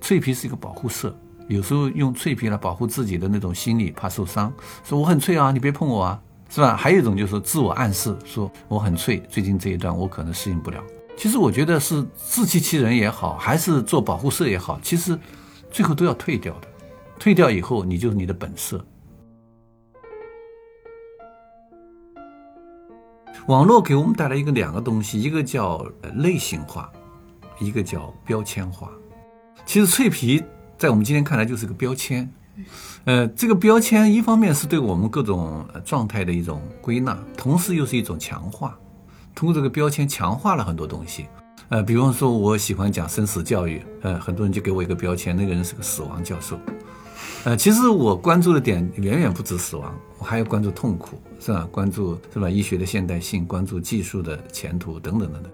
[0.00, 1.14] 脆皮是一个保护色，
[1.48, 6.76] 有时候用脆皮来保护自己的那种心理，怕受伤，说我很脆啊，你别碰我啊，是吧？
[6.76, 10.82] 还有一种就是自我暗示，说我很脆，最近这一段我可能适应不了。
[11.16, 15.18] 其实我觉得是自欺欺人也好，还是做保护色也好，其实
[15.70, 16.68] 最后都要退掉的。
[17.18, 18.84] 退掉以后，你就是你的本色。
[23.46, 25.86] 网络给我们带来一个两个东西，一个叫
[26.16, 26.90] 类型化，
[27.60, 28.90] 一个叫标签化。
[29.66, 30.42] 其实脆皮
[30.78, 32.28] 在我们今天看来就是个标签，
[33.04, 38.78] 呃，这个标签一方面是对我们各种状态的一种归纳，同时又是一种强化。
[39.34, 41.26] 通过这个标签强化了很多东西，
[41.70, 46.58] 呃，比方说我喜欢讲生死教育，呃，很多人就给我一个标签，那个人是个死亡教授。
[47.44, 51.66] 呃，其实我关注的点远远不止死亡，我还要关注痛苦，是吧？
[51.70, 52.48] 关注是吧？
[52.48, 55.52] 医学的现代性，关注技术的前途等等等等。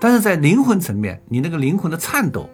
[0.00, 2.48] 但是在灵魂层面，你那个灵魂的颤抖，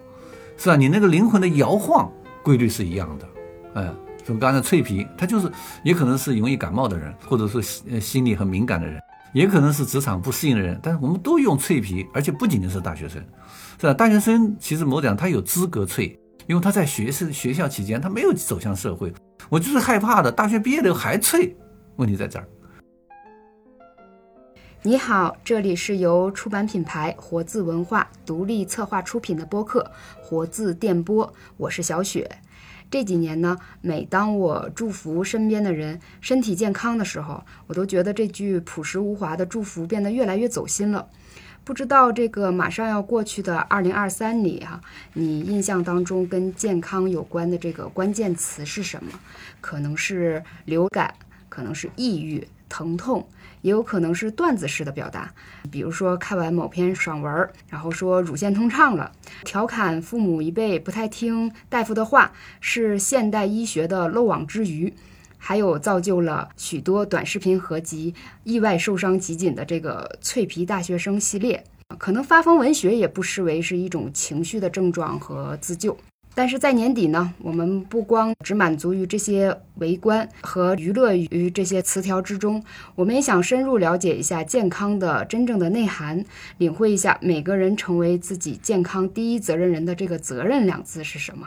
[0.56, 0.77] 是吧？
[0.77, 2.11] 你那个灵魂的摇晃，
[2.42, 3.28] 规律是一样的。
[3.75, 5.50] 嗯，就刚才脆皮，他就是
[5.83, 9.00] 也可能是容易感冒的人，或者说心心理很敏感的人，
[9.33, 10.78] 也可能是职场不适应的人。
[10.83, 13.22] 但是我们都用脆皮，而且不仅仅是大学生。
[13.81, 13.92] 是吧？
[13.92, 19.12] 大学生其实某讲他有资格脆，因为他在学生学校期间他没有走向社会。
[19.50, 21.55] 我就是害怕的，大学毕业了还脆，
[21.97, 22.48] 问题在这儿。
[24.86, 29.91] 你好，这里是由出版品牌活字文化独立策划出品的播客
[30.22, 31.26] 《活字电波》，
[31.56, 32.30] 我是小雪。
[32.91, 41.08] 这几年呢，每当我祝福身边的人身体健康的时候，我都觉得这句朴实无华的祝福变得越来越走心了。
[41.64, 44.78] 不知道这个马上要过去的二零二三里哈，
[45.14, 49.19] 你印象当中跟健康有关的这个关键词是什么？
[49.62, 51.14] 可能是流感，
[51.48, 53.25] 可能是抑郁、疼痛，
[53.62, 55.33] 也有可能是段子式的表达，
[55.70, 59.12] 比如说看完某篇爽文，然后说乳腺通畅了，
[59.44, 64.93] 调侃父母一辈不太听大夫的话，是现代医学的漏网之鱼。
[65.38, 68.12] 还有造就了许多短视频合集
[68.43, 71.62] 意外受伤集锦的这个脆皮大学生系列，
[71.97, 75.97] 可能发疯文学也不失为是一种情绪的症状和自救。
[76.37, 82.62] 但是在年底呢，我们不光只满足于这些围观和娱乐于这些词条之中，
[82.97, 86.25] 我们也想深入了解一下健康的真正的内涵，
[86.59, 91.47] 领会一下每个人成为自己健康第一责任人的这个“责任”两字是什么。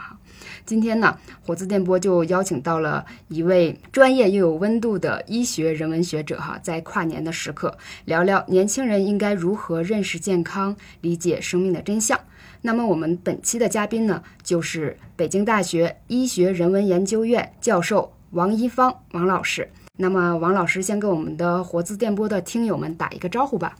[0.64, 7.76] 今天呢，火字电波就邀请到了一位专业又有温度的医学人文学者哈，在跨年的时刻
[8.06, 12.18] 聊聊年轻人应该如何认识健康、理解生命的真相。
[12.62, 19.70] 那么我们本期的嘉宾呢，就是北京大学医学人文研究院教授王一芳王老师。
[19.96, 23.76] 那么王老师先跟我们的活字电波的听友们打一个招呼吧。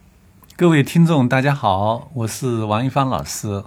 [0.56, 3.62] 各位听众，大家好，我是王一芳老师。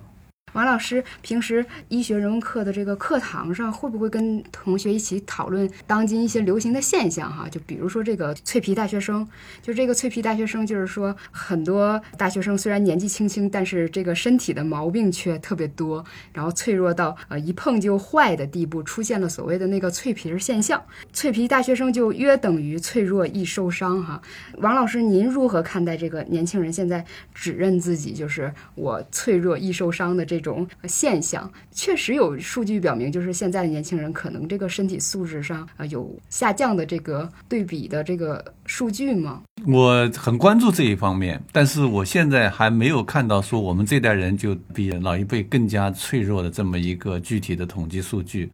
[0.54, 7.32] 王老师平时医学人文课的这个课堂上，会不会跟同学一起讨论当今一些流行的现象？
[7.32, 9.26] 哈，就比如说这个脆皮大学生，
[9.62, 16.04] 就这个脆皮大学生，就是说很多大学生虽然年纪轻轻，但是这个身体的毛病却特别多，
[16.34, 20.84] 然后脆弱到呃一碰就坏的地步，出现了所谓的那个脆皮现象。
[21.14, 24.04] 脆皮大学生就约等于脆弱易受伤。
[24.04, 24.22] 哈，
[24.58, 30.41] 王老师，您如何看待这个年轻人现在指认自己就是我脆弱易受伤的这？
[30.42, 39.44] 种现象确实有数据表明，就是现在的年轻人可能这个身体素质上啊有下降的这个对比的这个数据吗？
[39.68, 48.50] 我很关注这一方面，但是我现在还没有看到说我们这代人就比老一辈更加脆弱的这么一个具体的统计数据。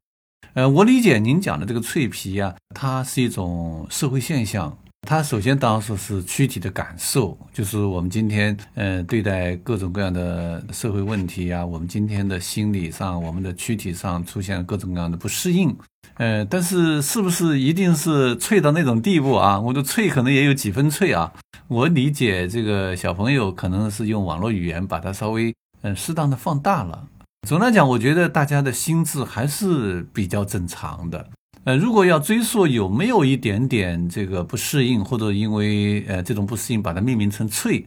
[0.53, 4.77] 呃，我理解您讲的这个脆皮啊，它是一种社会现象。
[5.07, 15.73] 它首先当然说是躯体的感受，就是我们今天呃对待各种各样的社会问题啊，我们今天的心理上、我们的躯体上出现各种各样的不适应，
[16.15, 19.57] 呃，但是是不是一定是脆到那种地步啊？
[19.57, 21.31] 我的脆可能也有几分脆啊。
[21.69, 27.07] 我理解这个小朋友可能是用网络语言把它稍微嗯适当的放大了。
[27.47, 31.29] 总的来讲，我觉得大家的心智还是比较正常的。
[31.67, 37.85] 呃，如果要追溯有没有一点点这个不适应，或者因为呃这种不适应把它命名成脆，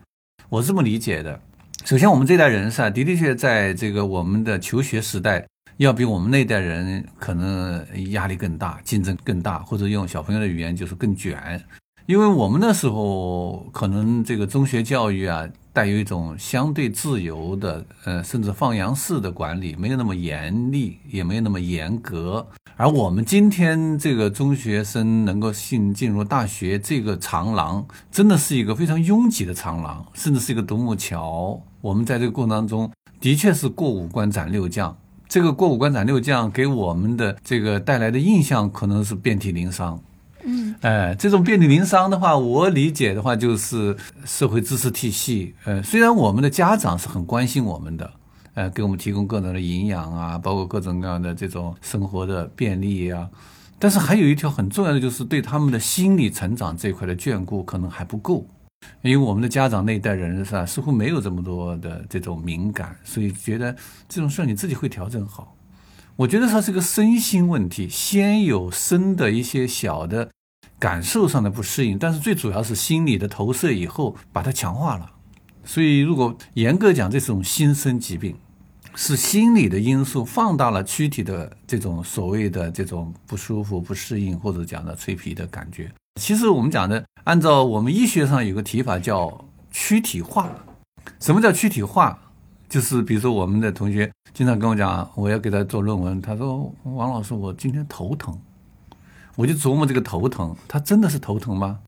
[0.50, 1.41] 我是这么理解的。
[1.87, 5.47] 首先，我们这代人是的的确确在这个我们的求学时代，
[5.79, 11.59] 要比我们那代人可能压力更大，竞争更大，或者用小朋友的语言就是更卷。
[12.05, 22.46] 因为我们那时候可能这个中学教育啊，带有一种相对自由的，呃，甚至放羊式的管理，没有那么严厉，也没有那么严格。
[22.76, 31.61] 而我们今天这个中学生能够进进入大学这个长廊，真的是一个非常拥挤的长廊，甚至是一个独木桥。
[31.81, 32.90] 我们在这个过程当中，
[33.20, 34.96] 的确是过五关斩六将。
[35.28, 40.02] 这个过五关斩六将给我们的这个带来的印象，可能是遍体鳞伤。
[40.44, 45.54] 嗯，哎，这种遍体鳞伤的话，我理解的话就是社会知识体系。
[45.64, 48.10] 呃，虽然我们的家长是很关心我们的，
[48.54, 53.28] 呃，给我们提供各种的营养啊，包括各种各样的这种生活的便利啊，
[53.78, 58.46] 但是还有一条很重要的，就是对他们的心理成长这一块的眷顾可能还不够。
[59.02, 63.76] 因为我们的家长那一代人是吧，似乎没有这么多的这种敏感，所以觉得
[64.08, 65.54] 这种事儿你自己会调整好。
[66.20, 70.31] 我觉得它是个身心问题，先有身的一些小的
[70.78, 75.11] 感受上的不适应，但是最主要是心理的投射以后把它强化了。
[75.64, 78.37] 所以如果严格讲，这是种心身疾病，
[78.94, 85.90] 是心理的因素放大了躯体的这种所谓的这种不舒服、不适应，或者讲的脆皮的感觉。
[86.20, 90.50] 其实我们讲的，按照我们医学上有个提法叫躯体化。
[91.19, 92.19] 什么叫躯体化？
[92.70, 94.11] 就是比如说我们的同学。
[94.32, 96.22] 经常跟我讲，我要给他做论文。
[96.22, 98.38] 他说：“王老师，我今天头疼。”
[99.34, 101.81] 我就琢磨这个头疼，他真的是头疼吗？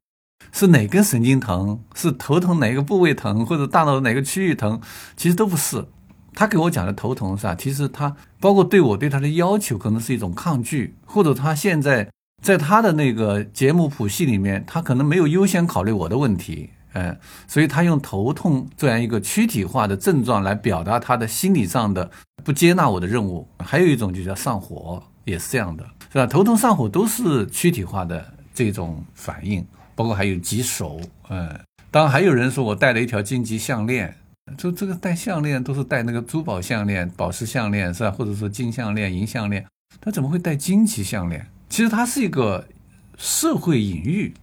[0.51, 1.79] 是哪根神经疼？
[1.95, 4.81] 是头疼哪个部位疼，或者大脑哪个区域疼？
[5.17, 5.87] 其实都不是。
[6.35, 7.55] 他给我讲的头疼是吧？
[7.55, 12.11] 其实他包括对我对他的要求，可能是一种抗拒，或者他现在
[12.43, 16.71] 在他的那个节目谱系里面，他可能没有优先考虑我的问题。
[16.95, 17.19] 嗯，
[17.49, 22.11] 所以他用头痛这样一个躯体化的症状来表达他的心理上的
[22.45, 23.49] 不接纳我的任务。
[23.59, 26.27] 还有一种就叫上火，也是这样的，是吧？
[26.27, 28.23] 头痛上火都是躯体化的
[28.53, 31.01] 这种反应，包括还有棘手。
[31.31, 31.59] 嗯，
[31.91, 34.15] 当然还有人说我戴了一条荆棘项链，
[34.59, 38.11] 就这个戴项链都是戴那个珠宝项链、宝石项链，是吧？
[38.11, 39.67] 或者说金项链、银项链，
[39.99, 41.47] 他怎么会戴荆棘项链？
[41.71, 42.69] 其实它是一个
[43.17, 44.35] 社会隐喻。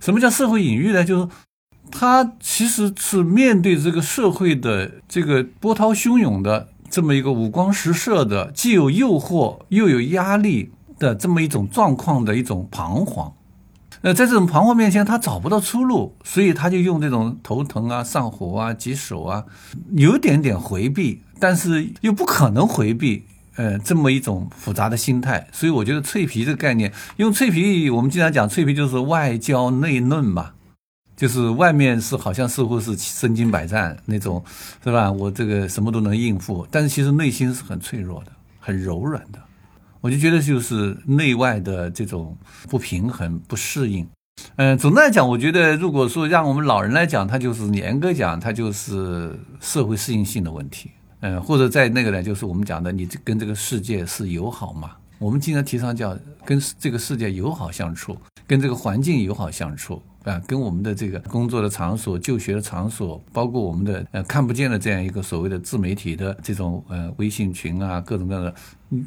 [0.00, 1.04] 什么叫社会隐喻呢？
[1.04, 1.28] 就是。
[1.90, 13.32] 他其实是面对这个社会的这个波涛汹涌的这么一个五光十色的，既有诱惑又有压力的这么一种状况的一种彷徨。
[14.02, 19.44] 那在这种彷徨面前，他找不到出路，所以他就用这种头疼啊、上火啊、棘手啊，
[19.92, 23.24] 有点点回避，但是又不可能回避，
[23.56, 25.46] 呃，这么一种复杂的心态。
[25.52, 30.52] 所以我觉得脆皮这个概念，用脆皮，我们经常讲脆皮就是外焦内嫩嘛。
[31.20, 34.42] 就是外面是好像似乎是身经百战那种，
[34.82, 35.12] 是吧？
[35.12, 39.38] 我这个什么都能应付，但是其实内心是很脆弱的，很柔软的。
[40.00, 42.34] 我就觉得就是内外的这种
[42.70, 44.08] 不平衡、不适应。
[44.56, 50.90] 嗯，总的来讲，我觉得如果说让我们老人来讲，他就是严格讲，他就是社会适应性的问题。
[51.20, 54.92] 嗯，或者在那个呢，就是我们讲的，你跟这个世界是友好嘛？
[55.18, 56.16] 我们经常提倡叫
[56.46, 58.16] 跟这个世界友好相处，
[58.46, 60.00] 跟这个环境友好相处。
[60.24, 68.54] 啊，跟我们的这个工作的场所、就学的场所，包括我们的呃看不见的这样一个所谓的自媒体的这种呃微信群啊，各种各样的，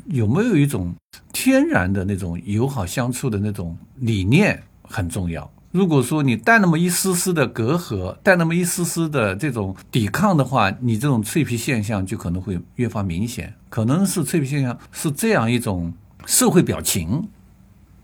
[0.07, 0.93] 有没有一种
[1.31, 5.49] 天然的那种友好相处的那种理念很重要。
[5.71, 13.51] 如果说你带那么一丝丝的隔阂，带那么一丝丝的这种抵抗的话，你这种脆皮现象就可能会越发明显。
[13.69, 15.91] 可能是脆皮现象是这样一种
[16.27, 17.27] 社会表情。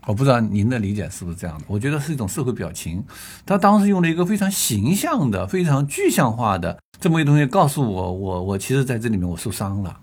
[0.06, 1.64] 我不知道您的理解是不是这样的？
[1.68, 3.04] 我觉得是一种社会表情。
[3.44, 10.00] 他当时用了一个非常形象的、非常具象化的这么一东西，告诉我，我我其实在这里面我受伤了，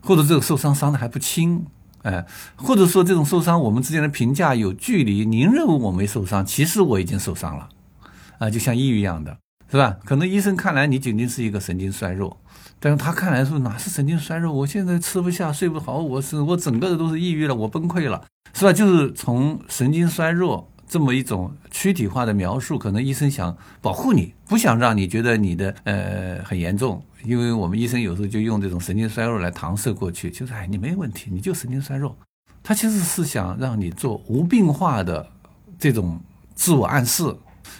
[0.00, 1.64] 或者这个受伤伤的还不轻，
[2.02, 2.24] 哎，
[2.56, 5.26] 或者说这种受伤我们之间的评价有距离。
[5.26, 7.68] 您认为我没受伤，其实我已经受伤了，
[8.38, 9.36] 啊，就像抑郁一样的，
[9.70, 9.96] 是吧？
[10.04, 12.36] 可能医生看来你仅仅是一个神经衰弱，
[12.80, 14.52] 但是他看来说哪是神经衰弱？
[14.52, 18.24] 我现在吃不下、睡不好，我是我整个的都是抑郁了，我崩溃了。
[18.52, 18.72] 是吧？
[18.72, 32.16] 就是从神经衰弱这么一种躯体化的描述，可能医生想保护你，不想让你觉得你的呃很严重，因为我们医生有时候就用这种神经衰弱来搪塞过去，就是哎你没问题，你就神经衰弱。
[32.62, 35.24] 他其实是想让你做无病化的
[35.78, 36.20] 这种
[36.56, 37.22] 自我暗示，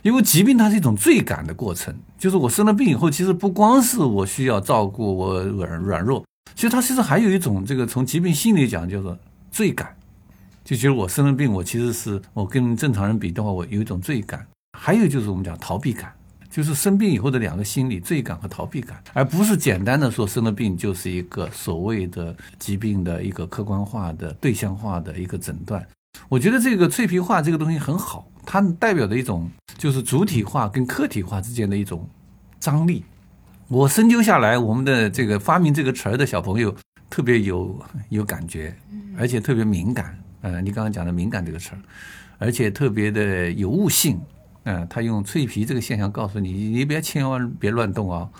[0.02, 9.18] 因为疾病它是一种罪感的过程，就是我生了病以后，其实不光是我需要照顾我软软弱，其实它其实还有一种这个从疾病心理讲叫做
[9.50, 9.96] 罪感。
[10.62, 14.46] 就觉得我生了病，我其实是我跟正常人比的话，我有一种罪感。
[14.78, 16.12] 还有就是我们讲逃避感，
[16.48, 25.84] 就是生病以后的两个心理：罪感和逃避感，而不是简单的说生了病就是一个所谓的疾病的一个客观化的对象化的一个诊断。
[26.30, 32.08] 我觉得这个脆皮化这个东西很好，它代表的一种就是主体化跟客体化之间的一种
[32.60, 33.04] 张力。
[33.66, 36.72] 我深究下来，我们的这个发明这个词儿的小朋友
[37.10, 37.76] 特别有
[38.10, 38.72] 有感觉，
[39.18, 40.16] 而且特别敏感。
[40.42, 41.78] 呃，你刚刚讲的“敏感”这个词儿，
[42.38, 44.20] 而且特别的有悟性。
[44.62, 48.30] 嗯，他用脆皮这个现象告诉你，你别千万别乱动啊，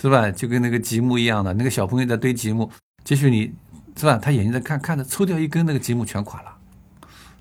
[0.00, 0.30] 是吧？
[0.30, 2.70] 就跟那个积木一样的，那个小朋友在堆积木，
[3.08, 3.52] 也许你
[3.96, 4.16] 是吧？
[4.18, 6.56] 他眼睛在看，看着抽掉一根，那个积木全垮了。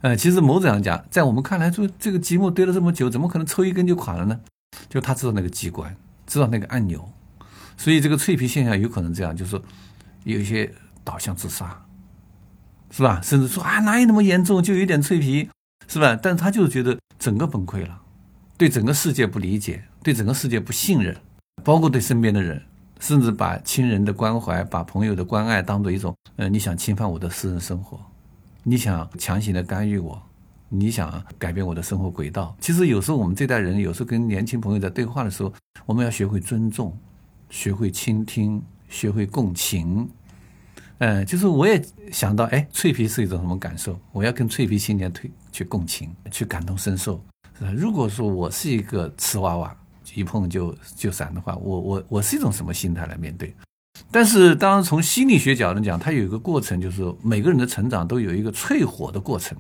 [0.02, 4.40] 呃，其实某种上讲，在我们看来，说这个积木堆了这么久，怎么可能抽一根就垮了呢？
[4.88, 7.12] 就他知道那个机关，知道那个按钮，
[7.76, 9.62] 所以这个脆皮现象有可能这样，就是
[10.24, 10.72] 有一些
[11.04, 11.86] 导向自杀，
[12.92, 13.20] 是吧？
[13.22, 15.50] 甚至说啊，哪有那么严重，就有点脆皮，
[15.88, 16.16] 是吧？
[16.16, 18.02] 但他就是觉得整个崩溃了。
[18.58, 21.16] 对整个世界不理解，对整个世界不信任，
[21.64, 22.62] 包括对身边的人，
[23.00, 28.00] 甚至把亲人的关怀、把朋友的关爱当做一种，呃，你想侵犯我的私人生活，
[28.64, 30.22] 你想强行的干预我，
[30.68, 32.56] 你想改变我的生活轨道。
[32.60, 35.54] 其实有时候我们这代人，有时候跟年轻朋友在对话的时候，
[35.86, 36.96] 我们要学会尊重，
[37.50, 40.08] 学会倾听，学会共情。
[41.00, 43.98] 嗯，就是我也想到，哎，脆皮是一种什么感受？
[44.12, 47.24] 我要跟脆皮青年推去共情，去感同身受。
[47.74, 49.76] 如果说我是一个瓷娃娃，
[50.14, 53.56] 一碰就就散的话，我我我是一种什么心态来面对？
[54.12, 59.58] 但是，当然从心理学角度讲，它有一个过程，就是每个人的成长都有一个淬火的过程。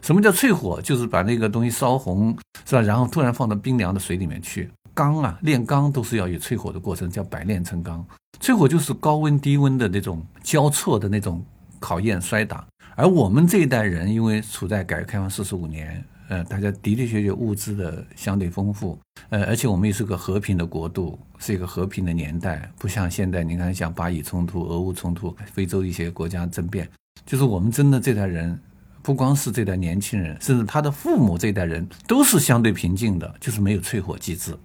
[0.00, 0.80] 什么叫淬火？
[0.80, 2.80] 就是把那个东西烧红，是吧？
[2.80, 4.70] 然后突然放到冰凉的水里面去。
[4.94, 8.04] 钢啊，炼钢都是要有淬火的过程，叫百炼成钢。
[8.40, 11.44] 淬火就是高温低温的那种交错的那种
[11.78, 12.66] 考验摔打。
[12.96, 16.02] 而我们这一代人，因为处在改革开放四十五年。
[16.30, 18.96] 呃，大家的的确确物资的相对丰富，
[19.30, 26.88] 呃，而且我们也是个和平的国度，是一个和平的年代，不像现在，你看像巴以冲突、俄乌冲突、非洲一些国家争辩，
[27.26, 28.56] 就是我们真的这代人，
[29.02, 34.56] 不光是这代年轻人，甚至他的父母这代人都是相对平静的，就是没有淬火机制，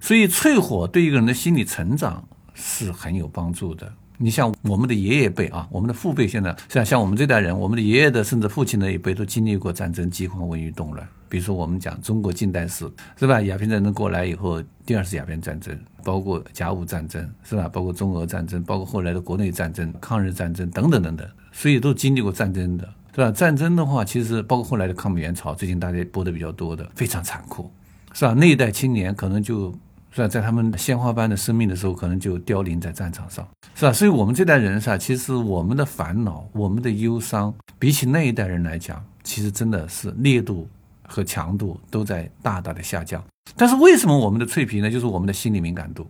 [0.00, 2.24] 所以淬火对一个人的心理成长
[2.54, 3.92] 是很有帮助的。
[4.22, 11.08] 你像我们的爷爷辈啊，我们的父辈现在像像我们这代人，我们的爷爷的甚至父亲那一辈都经历过战争、饥荒、瘟疫、动乱。
[11.26, 12.84] 比如说我们讲中国近代史，
[13.16, 13.40] 是吧？
[13.40, 15.74] 鸦片战争过来以后，第二次鸦片战争，
[16.04, 17.66] 包括甲午战争，是吧？
[17.66, 23.32] 包括中俄战争，包括后来的国内战争、抗日战争等等等等，所以都经历过战争的，是吧？
[23.32, 27.70] 战争的话，其实包括后来的抗美援朝，最近大家播的比较多的，非常残酷，
[28.12, 28.34] 是吧？
[28.36, 29.74] 那一代青年可能就。
[30.12, 33.92] 是吧，在他们鲜花般的生命的时候，可能就凋零在战场上，是吧？
[33.92, 40.68] 所以，我们这代人是吧，其实我们的烦恼、我们的忧伤，比起那一代人来讲，其实真的是烈度
[41.06, 43.22] 和强度都在大大的下降。
[43.56, 44.90] 但是，为什么我们的脆皮呢？
[44.90, 46.06] 就是我们的心理敏感度，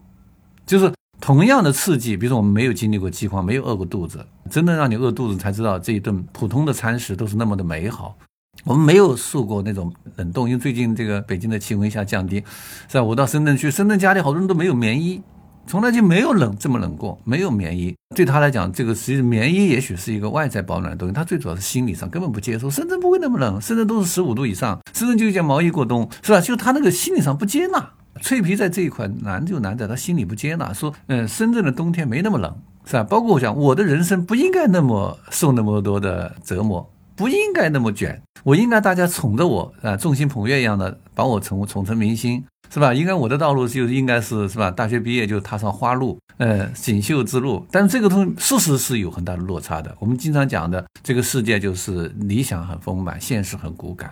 [0.64, 0.90] 就是
[1.20, 8.16] 同样的刺激，比如说我们没有经历过饥荒，没有饿过肚子，真的让你饿肚子，才知道这一顿普通的餐食都是那么的美好。
[8.64, 12.42] 我们没有受过那种冷冻，因为最近这个北京的气温一下降低，
[12.88, 13.02] 是吧？
[13.02, 15.22] 我到深圳去，深圳家里好多人都没有棉衣，
[15.66, 17.94] 从来就没有冷这么冷过，没有棉衣。
[18.14, 22.68] 对他来讲，这个其实棉衣也许是一个外在保暖的东西，他最主要是心理上根本不接受。
[22.70, 26.40] 深圳不会那么冷，深圳都是十五度以上，深圳就一件毛衣过冬，是吧？
[26.40, 27.90] 就他那个心理上不接纳。
[28.20, 33.04] 脆皮在这一块难就难在他心里不接纳，说，嗯，深圳的冬天没那么冷，是吧？
[33.04, 36.86] 包括我讲，我的人生不应该那么受那么多的折磨。
[37.20, 42.94] 不应该那么卷，我应该大家宠着我啊，众星捧月一样的把我宠宠成明星，是吧？
[42.94, 44.70] 应该我的道路就应该是是吧？
[44.70, 47.62] 大学毕业就踏上花路，呃，锦绣之路。
[47.70, 49.94] 但是这个东西事实是有很大的落差的。
[50.00, 54.10] 我们经常讲的这个世界就是理想很丰满，现实很骨感。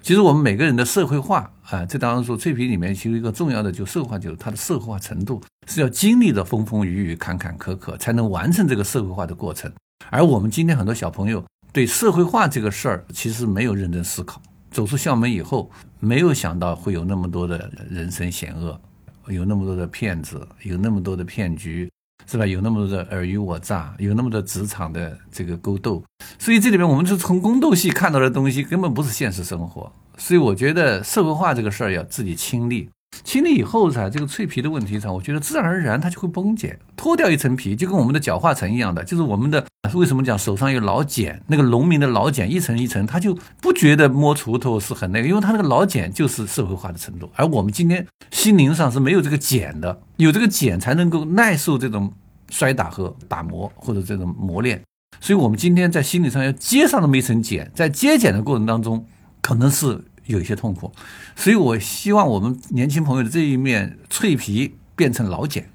[0.00, 9.68] 其实我们每个人的社会化啊，这当然说脆皮里面其实一个重要的就社会化，就是它的社会化程度是要经历的风风雨雨、坎坎坷坷，才能完成这个社会化的过程。
[10.10, 11.44] 而我们今天很多小朋友。
[11.76, 14.40] 对社会化这个事儿，其实没有认真思考。
[14.70, 18.80] 走出校门以后，没有想到会有那么多的人生险恶，
[19.28, 21.92] 有那么多的骗子，有那么多的骗局，
[22.26, 22.46] 是吧？
[22.46, 26.02] 有那么多的尔虞我诈，有那么多职场的这个勾斗。
[26.38, 29.92] 所以这里面，我们是从宫斗戏看到的东西，根本不是现实生活。
[30.16, 32.88] 所以我觉得社会化这个事儿要自己亲历。
[33.24, 52.12] 清理以后噻，这个脆皮的问题上，我觉得自然而然它就会崩解，脱掉一层皮，就跟我们的角化层一样的，就是我们的为什么讲手上有老茧，那个农民的老茧一层一层，他就不觉得摸锄头是很那个，因为他那个老茧就是社会化的程度，而我们今天心灵上是没有这个茧的，有这个茧才能够耐受这种
[52.50, 54.82] 摔打和打磨或者这种磨练，
[55.20, 59.06] 所以我们今天在心理上要接上那么一层茧，在接茧的过程当中，
[59.40, 60.04] 可能是。
[60.26, 60.92] 有一些痛苦，
[61.34, 65.70] 所以我希望我们年轻朋友的这一面脆皮变成老茧。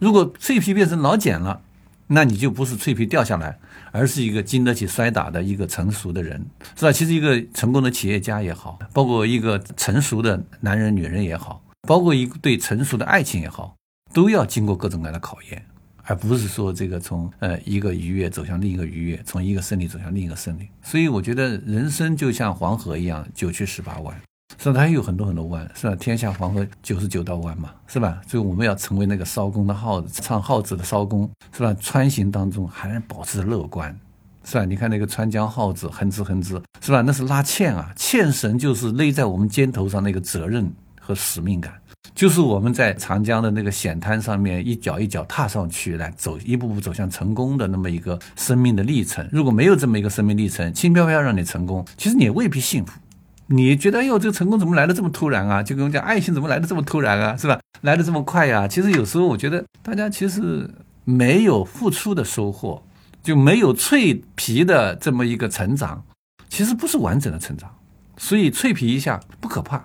[0.00, 1.62] 如果脆皮变成老茧了，
[2.08, 3.58] 那你就不是脆皮掉下来，
[3.92, 6.92] 而是一个经得起摔打的一个成熟的人，是吧？
[6.92, 13.76] 其实一个成功的企业家也好，包括一个成熟的男人、女人也好，包括一对成熟的爱情也好，
[14.12, 15.66] 都要经过各种各样的考验，
[16.08, 20.66] 而不是说这个从呃一个愉悦走向另一个愉悦，从一个胜利走向另一个胜利。
[20.82, 24.18] 所以我觉得人生就像黄河一样，九曲十八弯，
[24.58, 24.80] 是吧？
[24.80, 25.94] 它有很多很多弯，是吧？
[25.94, 28.20] 天下黄河九十九道弯嘛，是吧？
[28.26, 31.74] 所以我们要成为那个烧工的号子，唱号子的烧工，是吧？
[31.74, 33.96] 穿行当中还能保持乐观。
[34.44, 34.64] 是吧？
[34.64, 37.02] 你看那个川江号子，哼哧哼哧，是吧？
[37.02, 41.74] 那是拉纤啊，纤绳就是勒在我们肩头上那个责任和使命感，
[42.14, 49.26] 就是我们在长江的那个险滩上面一脚一脚踏上去，来走一步步走向成功的那么一个生命的历程。
[49.30, 52.98] 如果没有这么一个生命历程，轻飘飘让你成功，其实你也未必幸福。
[53.46, 55.62] 你觉得，哎呦，这个成功怎么来的这么突然啊？
[55.62, 57.36] 就跟我讲，爱情怎么来的这么突然啊？
[57.36, 57.60] 是吧？
[57.82, 58.66] 来的这么快呀？
[58.68, 60.68] 其实有时候我觉得，大家其实
[61.04, 62.82] 没有付出的收获。
[63.20, 66.02] 就没有脆皮的这么一个成长，
[66.48, 67.68] 其实不是完整的成长，
[68.16, 69.84] 所以脆皮一下不可怕，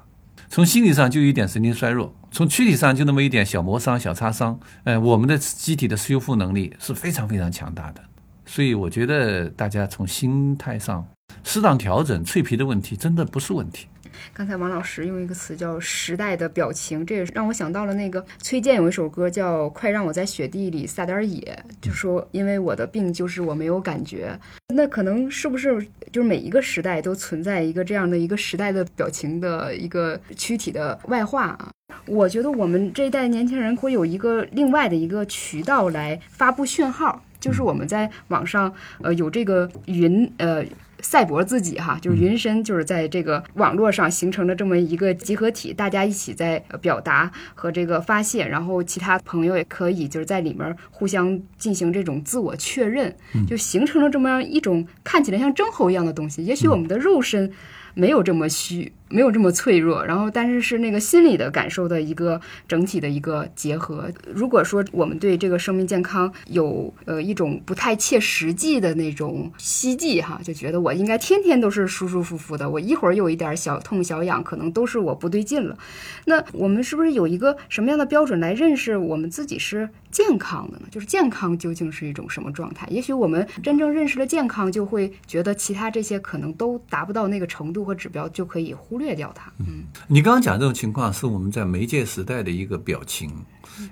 [0.53, 8.03] 从心理上就有一点神经衰弱，从躯体上就那么一点小磨伤、小擦伤，呃，我们的机体的修复能力是非常非常强大的，
[8.45, 11.03] 所以我觉得大家从心态上
[11.43, 13.87] 适当调整，脆皮的问题真的不是问题。
[14.35, 21.39] 刚才王老师用一个词叫“时代的表情”，这也让我想到了那个崔健有一首歌叫《快让我在雪地里撒点野》，
[21.79, 24.35] 就说因为我的病就是我没有感觉。
[24.73, 25.79] 那可能是不是
[26.11, 31.69] 就是每一个时代都存在一个这样的一个时代的表情的一个躯体的外化啊？
[32.07, 38.73] 我觉得我们这一代年轻人会有一个另外的一个渠道来发布讯号，就是我们在网上
[39.03, 40.65] 呃有这个云呃。
[41.03, 53.13] 赛博自己哈，就是云深，就是在这个网络上形成了这么一个集合体，大家一起在表达和这个发泄，然后其他朋友也可以就是在里面互相进行这种自我确认，
[53.47, 56.43] 就形成了这么样一种看起来像真猴一样的东西。
[56.43, 57.51] 也许我们的肉身
[57.93, 58.91] 没有这么虚。
[59.09, 64.09] 没有这么脆弱，然后但是是那个心理的感受的一个整体的一个结合。
[64.33, 75.77] 如果说我们对这个生命健康有呃一种不太切实际的那种希冀哈，就觉得我应该天天都是舒舒服服的，我一会儿有一点小痛小痒，可能都是我不对劲了。
[76.25, 80.87] 那我们是不是有一个什么样的标准来认识我们自己是健康的呢？
[80.89, 82.87] 就是健康究竟是一种什么状态？
[82.89, 89.03] 也许我们真正认识了健康，就会觉得其他这些可能都达不到那个程度和指标，就可以忽略。
[89.03, 89.51] 略掉它。
[89.59, 93.29] 嗯，你刚刚讲这种情况是我们在媒介时代的一个表情。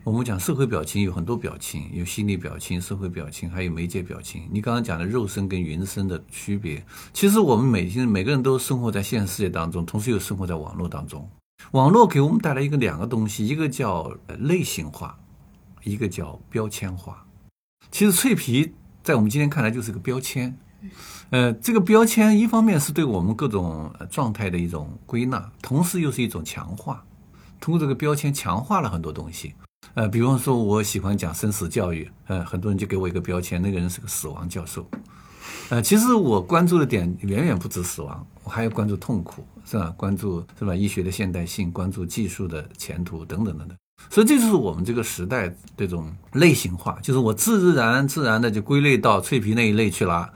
[0.05, 4.47] 我们讲社会表情有很多表情，有心理表情、社会表情，还有媒介表情。
[4.49, 11.29] 你刚刚讲的肉身跟云身的区别，其实我们每天每个人都生活在现实世界当中，同时又生活在网络当中。
[11.71, 15.19] 网络给我们带来一个两个东西，一个叫类型化，
[15.83, 17.27] 一个叫标签化。
[17.91, 18.71] 其实脆皮
[19.03, 20.57] 在我们今天看来就是个标签。
[21.29, 27.03] 呃，这个标签一方面是对我们各种状态的一种归纳，同时又是一种强化。
[27.59, 29.53] 通过这个标签强化了很多东西。
[29.93, 34.87] 呃，比方说我喜欢讲生死教育，呃，很多人就给我一个标签，那个人是个死亡教授。
[35.69, 39.93] 呃，其实我关注的点远远不止死亡，我还要关注痛苦，是吧？
[39.97, 40.75] 关注是吧？
[40.75, 43.77] 医学的现代性，关注技术的前途等等等等。
[44.09, 50.31] 所以这就是我们这个时代这种类型化，就是我自然自然的就归类到脆皮那一类去了。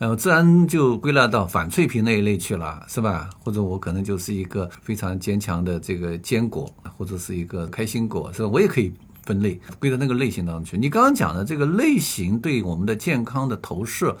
[0.00, 3.28] 呃，自然就归纳到反脆皮那一类去了，是吧？
[3.38, 8.48] 或者我可能就是一个非常坚强的这个坚果，或者是一个开心果，是吧？
[8.48, 8.90] 我也可以
[9.26, 10.78] 分类归到那个类型当中去。
[10.78, 14.16] 你刚刚讲的这个类型对我们的健康的投射，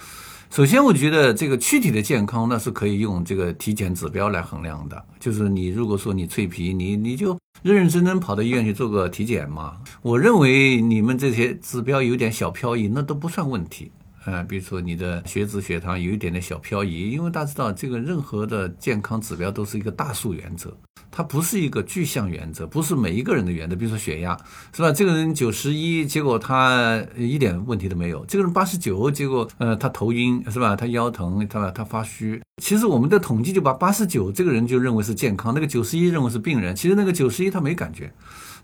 [0.50, 9.78] 首先我觉得这个躯体的健康那是可以用这个体检指标来衡量的，就是你如果说你脆皮，你你就认认真真跑到医院去做个体检嘛。
[10.02, 13.90] 我认为你们这些指标有点小漂移，那都不算问题。
[14.24, 20.76] 呃，比如说你的血脂、血糖有一点点小漂移，因为大家知道，这个任何的健康指标都是一个大数原则，
[21.10, 23.74] 它不是一个具象原则，不是每一个人的原则。
[23.74, 24.36] 比如说血压，
[24.74, 24.92] 是吧？
[24.92, 30.76] 这个人九十一，结果他一点问题都没有；这个人八十九，结果呃他头晕，是吧？
[30.76, 32.42] 他腰疼，他他发虚。
[32.62, 36.76] 其实我们的统计就把八十九这个人就认为是健康，那个九十一认为是病人。
[36.76, 38.12] 其实那个九十一他没感觉。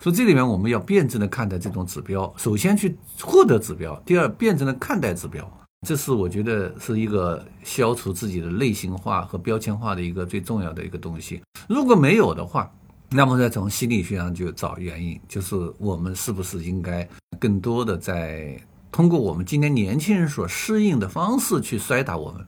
[0.01, 5.51] 所以这里面我们要辩证的看待这种指标，首先去获得指标，第二辩证的看待指标，
[5.87, 11.43] 这是我觉得是一个消除自己的类型化和标签化的一个最重要的一个东西。
[11.69, 12.71] 如果没有的话，
[13.11, 22.45] 那么再从心理学上就找原因，就是我们是不是应该更多的在通过我们今天年轻人所适应的方式去摔打我们。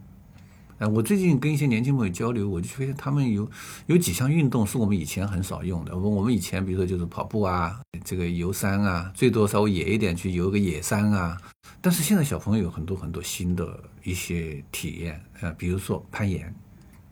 [0.78, 3.50] 哎，我最近跟一些年轻朋友交流，我就发现他们有
[3.86, 5.96] 有几项运动是我们以前很少用的。
[5.96, 11.36] 我我们以前比如说就是跑步啊，这个游山啊，最多稍微野一点去游个野山啊。
[11.80, 16.54] 但是现在小朋友有很多很多新的一些体验啊，比如说攀岩。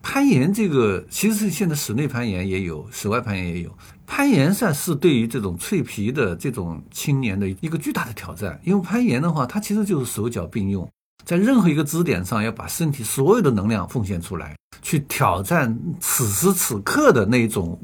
[0.01, 3.77] 攀岩这个其实是现在室内攀岩也有，室外攀岩也有。
[4.07, 10.89] 攀岩算是对于这种脆皮的这种青年的一个巨大的挑战，因为攀岩的话，它其实就是手脚并用，
[11.25, 17.81] 在任何一个支点上要把身体所有的能量奉献出来，去挑战此时此刻的那种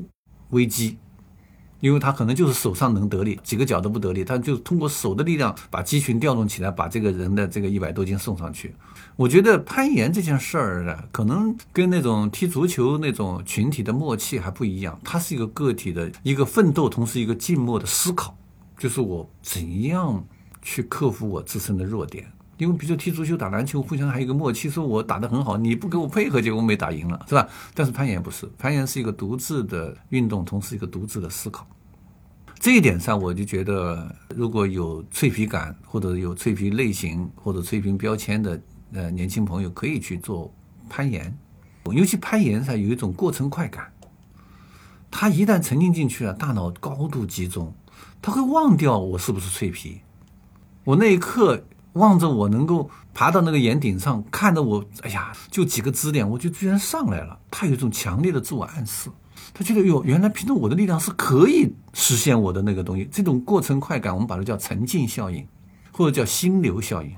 [0.50, 0.98] 危机。
[1.80, 8.72] 因为他可能就是手上能得力，几个脚都不得力，他就通过手的力量把肌群调动起来，把这个人的这个一百多斤送上去。
[9.16, 18.38] 我觉得攀岩这件事儿呢，可能跟那种踢足球那种群体的默契还不一样，它是一个个体的一个奋斗，同时一个静默的思考，
[18.78, 20.24] 就是我怎样
[20.62, 22.30] 去克服我自身的弱点。
[22.58, 27.48] 因为比如说踢足球、打篮球，互相还有一个默契，说我打得很好，你不给我配合，结果没打赢了，是吧？
[27.74, 31.66] 但是攀岩不是，攀岩是一个独自的运动，同时一个独自的思考。
[32.60, 38.62] 这一点上，我就觉得，如果有脆皮感或者有脆皮类型或者脆皮标签的
[38.92, 40.54] 呃年轻朋友，可以去做
[40.88, 41.36] 攀岩。
[41.86, 43.90] 尤其攀岩上有一种过程快感，
[45.10, 47.74] 他一旦沉浸进去了，大脑高度集中，
[48.20, 50.02] 他会忘掉我是不是脆皮。
[50.84, 51.64] 我那一刻。
[51.94, 57.38] 望着我能够爬到那个岩顶上，看着我，哎呀，就几个支点，我就居然上来了。
[57.50, 59.10] 他有一种强烈的自我暗示，
[59.52, 63.06] 他觉得哟，原来凭着我的力量是可以实现我的那个东西。
[63.12, 65.46] 这种过程快感，我们把它叫沉浸效应，
[65.92, 67.12] 或者叫心流效应。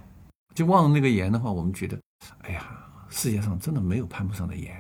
[0.55, 1.99] 就望着那个岩的话，我们觉得，
[2.43, 2.67] 哎呀，
[3.09, 4.75] 世界上真的没有攀不上的岩，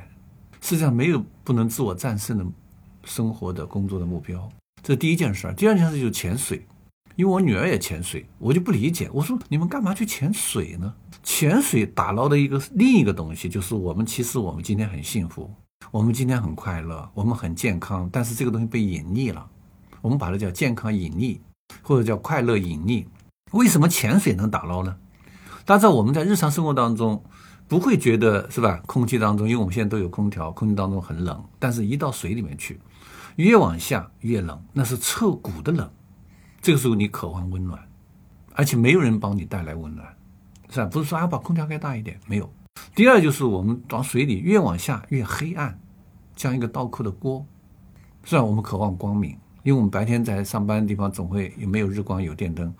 [0.60, 2.44] 世界上没有不能自我战胜的
[3.04, 4.48] 生活的工作的目标。
[4.82, 5.54] 这第一件事儿。
[5.54, 6.66] 第二件事就是潜水。
[7.16, 9.08] 因为我女儿也潜水，我就不理解。
[9.12, 10.92] 我说你们干嘛去潜水呢？
[11.22, 15.48] 潜水打捞的一个另一个东西，就是我们其实我们今天很幸福，
[15.90, 18.08] 我们今天很快乐，我们很健康。
[18.12, 19.46] 但是这个东西被隐匿了，
[20.02, 21.38] 我们把它叫健康隐匿，
[21.82, 23.06] 或者叫快乐隐匿。
[23.52, 24.96] 为什么潜水能打捞呢？
[25.64, 27.22] 大家知道我们在日常生活当中
[27.68, 28.82] 不会觉得是吧？
[28.86, 32.80] 空气当中，因为我们现在都有空调，空气当中很冷，但是一到水里面去，
[33.36, 35.88] 越往下越冷，那是彻骨的冷。
[36.64, 37.78] 这个时候你渴望温暖，
[38.54, 40.16] 而且没有人帮你带来温暖，
[40.70, 40.86] 是吧？
[40.86, 42.50] 不是说要把空调开大一点，没有。
[42.94, 45.78] 第二就是我们往水里越往下越黑暗，
[46.36, 47.44] 像一个倒扣的锅，
[48.22, 48.42] 是吧？
[48.42, 52.74] 我们渴望光明，因为我们白天在上班的地方总会有没有日光有电灯，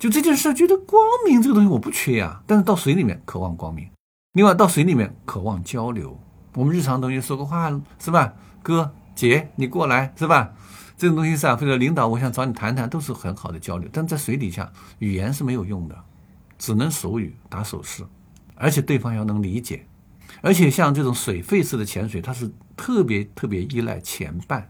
[0.00, 3.88] 就这件事觉得光明这个东西我不缺呀，但是到水里面渴望光明。
[4.32, 6.18] 另外到水里面渴望交流，
[6.54, 7.70] 我们日常东西说个话
[8.00, 8.34] 是吧？
[8.64, 10.52] 哥姐你过来是吧？
[10.98, 13.88] 这种东西是啊，或者领导，我想找你谈谈，都是很好的交流。
[13.92, 15.96] 但在水底下，语言是没有用的，
[16.58, 18.04] 只能手语打手势，
[18.56, 19.86] 而且对方要能理解。
[20.40, 24.68] 而且像这种水肺式的潜水，它是特别特别依赖前伴，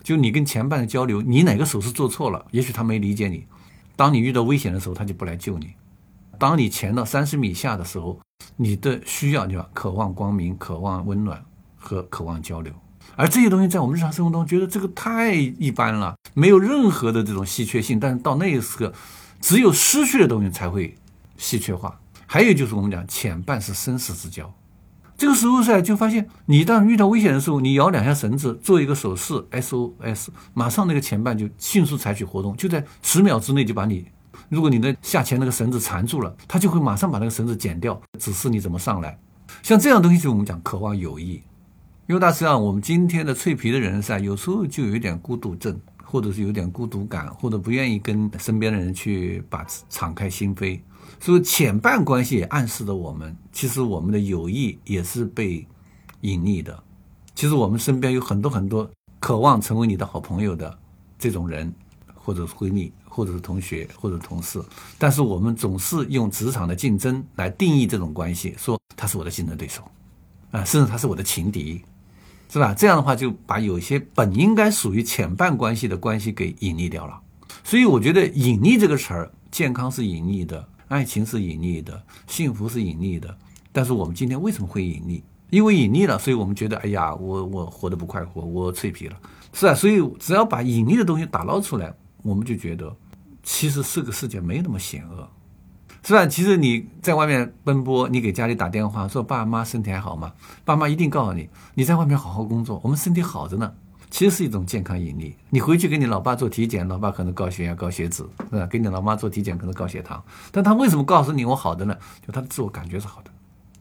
[0.00, 3.44] 就你跟前伴的交流，你哪个手势做错了，也许他没理解你。
[3.96, 5.74] 当你遇到危险的时候，他就不来救你。
[6.38, 8.20] 当你潜到三十米下的时候，
[8.56, 9.68] 你的需要对吧？
[9.74, 11.44] 渴望光明，渴望温暖
[11.76, 12.72] 和渴望交流。
[13.16, 18.00] 而这些东西在我们日常生活中，觉得这个太一般了，没有任何的这种稀缺性。
[18.00, 18.92] 但是到那一刻，
[19.40, 20.96] 只有失去的东西才会
[21.36, 22.00] 稀缺化。
[22.26, 24.52] 还有就是我们讲浅伴是生死之交，
[25.16, 34.06] 这个时候噻，就发现你当遇到危险的时候，你摇两下绳子，做一个手势 SOS，马上那个前伴就迅速采取活动，就在十秒之内就把你，
[34.48, 39.16] 如果你的下潜那个绳子缠住了，他就会马上把那个绳子剪掉，指示你怎么上来。
[39.62, 41.40] 像这样东西，就我们讲渴望友谊。
[42.06, 50.78] 因为大实际上，我们今天的脆皮的人噻，有时候就有点孤独症，或者是有点孤独感，或者不愿意跟身边的人去把敞开心扉。
[51.18, 55.66] 所以浅半关系也暗示着我们，其实我们的友谊也是被
[56.20, 56.78] 隐匿的。
[57.34, 58.88] 其实我们身边有很多很多
[59.18, 60.78] 渴望成为你的好朋友的
[61.18, 61.72] 这种人，
[62.14, 64.62] 或者是闺蜜，或者是同学，或者同事，
[64.98, 69.82] 但是我们总是用职场的竞争来定义这种关系，说他是我的竞争对手，
[70.50, 71.82] 啊，甚至他是我的情敌。
[72.54, 72.72] 是吧？
[72.72, 77.20] 这样的话就把有些本应该属于浅半关系的关系给隐匿掉了。
[77.64, 83.36] 所以我觉得“隐匿”这个词儿，健康是隐匿的，爱情是隐匿的，幸福是隐匿的。
[83.72, 85.20] 但是我们今天为什么会隐匿？
[85.50, 89.16] 因为隐匿了，所以我们觉得，哎呀，我我活得不快活，我脆皮了，
[89.52, 89.74] 是啊。
[89.74, 92.96] 所以只要把隐匿的东西打捞出来，我们就觉得，
[93.42, 95.28] 其实这个世界没那么险恶。
[96.06, 96.26] 是吧？
[96.26, 100.34] 其实你在外面奔波，你给家里打电话说爸妈身体还好吗？
[100.62, 103.72] 爸妈一定告诉你，你在外面好好工作，我们身体好着呢。
[104.10, 105.34] 其实是一种健康引力。
[105.48, 108.66] 你回去给你老爸做体检，老爸可能高血压、高血脂，是吧？
[108.66, 111.96] 给你老妈做体检可能高血糖，但他为什么告诉你我好的呢？
[112.24, 113.30] 就他的自我感觉是好的，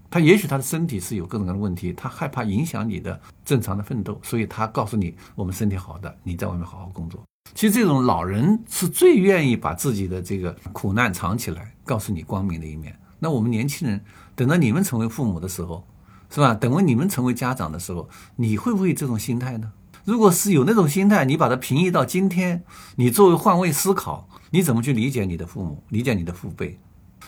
[0.10, 7.22] 他也许他的身体是有各种各样的问题，他害怕影响你的正常的奋斗，所以他告诉你我们身体好的，你在外面好好工作。
[7.54, 12.98] 其实这种老人是最愿意把自己的这个苦难藏起来，告诉你光明的一面。
[13.20, 14.04] 那我们年轻人，
[14.36, 15.88] 等到你们成为父母的时候，
[16.30, 16.54] 是吧？
[16.54, 19.72] 等为你们成为家长的时候，你会不会这种心态呢？
[20.04, 22.64] 如果是有那种心态，你把它平移到今天，
[22.98, 26.78] 你作为换位思考，你怎么去理解你的父母，理解你的父辈？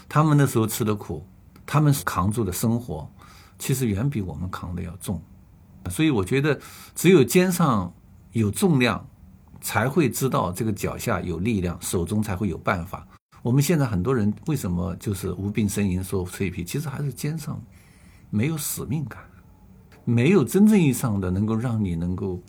[0.10, 1.26] 他们那时候吃的苦，
[1.66, 3.10] 他们扛住的生活，
[3.58, 5.22] 其实远比我们扛的要重。
[5.90, 6.60] 所以我觉得，
[6.94, 7.94] 只有肩上
[8.34, 9.08] 有重量，
[9.66, 13.08] 才会知道这个脚下有力量，手中才会有办法。
[13.42, 17.60] 我们现在很多人为什么就是无病呻吟说脆皮，其实还是肩上
[18.30, 19.20] 没有使命感，
[20.04, 22.40] 没有真正意义上的能够让你能够。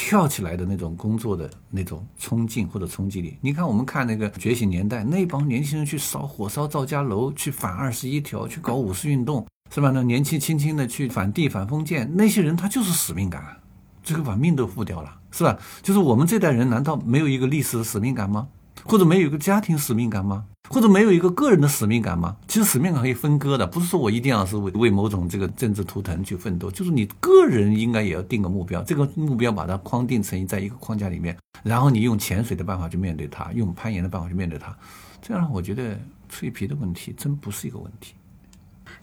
[0.00, 9.90] 跳起来的那种工作的那种冲劲或者冲击力，你看我们看那个《觉醒年代》，那帮年轻人去烧火烧赵家楼，去反二十一条，去搞五四运动，是吧？
[9.92, 13.60] 那年纪轻轻的去反帝反封建，那些人他就是使命感，
[14.04, 15.58] 最后把命都付掉了，是吧？
[15.82, 18.48] 就是我们这代人难道没有一个历史的使命感吗？
[18.84, 20.44] 或者没有一个家庭使命感吗？
[20.70, 22.36] 或者没有一个个人的使命感吗？
[22.46, 34.74] 其实使命感可以分割的，不是说我一定要是为为某种这个政治图腾去奋斗，就是你个人应该也要定个目标，这个目标把它框定成在一个框架里面，然后你用潜水的办法去面对它，用攀岩的办法去面对它，
[35.20, 38.14] 这样我觉得脆皮的问题真不是一个问题。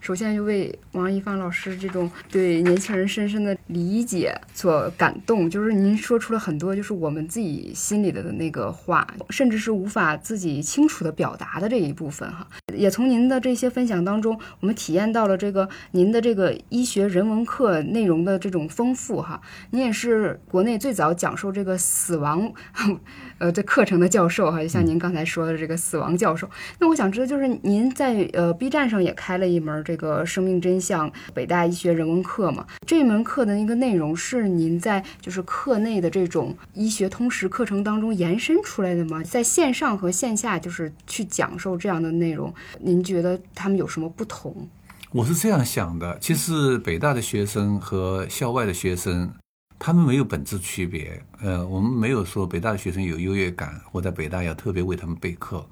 [0.06, 12.46] 首先就为王一帆老师这种对年轻人深深的理解所感动，就是您说出了很多就是我们自己心里的那个话，甚至是无法自己清楚的表达的这一部分哈。
[12.72, 19.40] 也从您的这些分享当中，我们体验到了这个您的这个医学人文课内容的这种丰富哈。
[19.70, 22.52] 您也是国内最早讲授这个死亡。
[23.38, 32.66] 呃，这课程的教授哈，就像您刚才说的这个死亡教授，那我想知道，就是您在呃 B 站上也开了一门这个生命真相北大医学人文课嘛？
[32.86, 39.22] 这门课的一个内容是您在就是课内的这种医学通识课程当中延伸出来的吗？
[39.22, 44.68] 在线上和线下就是去讲授这样的内容，您觉得他们有什么不同？
[45.12, 49.32] 我是这样想的，其实北大的学生和校外的学生。
[49.78, 55.66] 他们没有本质区别，呃，我们没有说北大的学生有优越感，我在北大要特别为他们备课。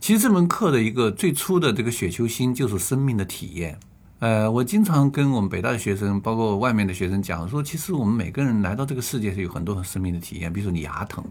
[0.00, 3.78] 其实这门课的一个最初的这个雪球心就是生命的体验。
[4.18, 10.52] 呃，我经常跟我们北大的学生，包括外面的学生讲说，其实我们每个人来到这个世界是有很多生命的体验。
[10.52, 11.24] 比如说你牙疼，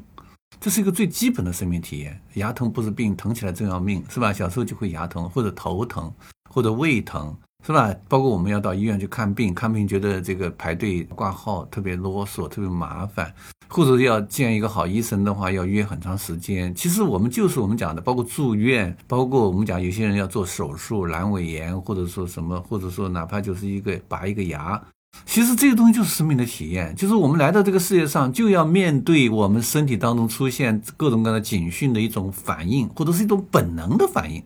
[0.60, 2.22] 这是一个最基本的生命体验。
[2.36, 4.32] 牙疼不是病，疼起来真要命，是吧？
[4.32, 6.14] 小时候就会牙疼，或者头疼，
[6.50, 7.36] 或者胃疼。
[7.66, 7.92] 是吧？
[8.08, 13.34] 包括我们要到医院去看病，看病觉得这个排队挂号特别啰嗦，特别麻烦，
[13.68, 16.74] 或者要见一个好医生的话，要约很长时间。
[16.76, 24.80] 其实我们就是我们讲的，包括住院，包括我们讲有些人要做手术，阑尾炎，或者说什么，或者说哪怕就是一个拔一个牙，
[25.26, 34.44] 其实这些东西就是生命的体验，就是我们来到这个世界上就要面对我们身体当中出现各种各样的警讯的一种反应，或者是一种本能的反应。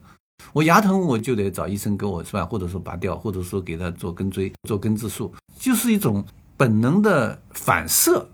[0.54, 2.46] 我牙疼，我就得找医生给我是吧？
[2.46, 6.24] 或者说拔掉，或者说给他做根锥、做根治术，就是一种
[6.58, 8.28] 本能的反射，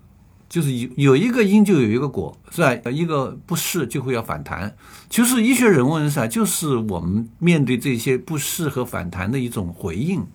[0.48, 2.90] 就是有有一个因就有一个果，是吧？
[2.90, 4.76] 一个不适就会要反弹，
[5.10, 6.28] 就是医学人文是吧？
[6.28, 10.26] 就是我们面对这些不适和反弹的一种回应。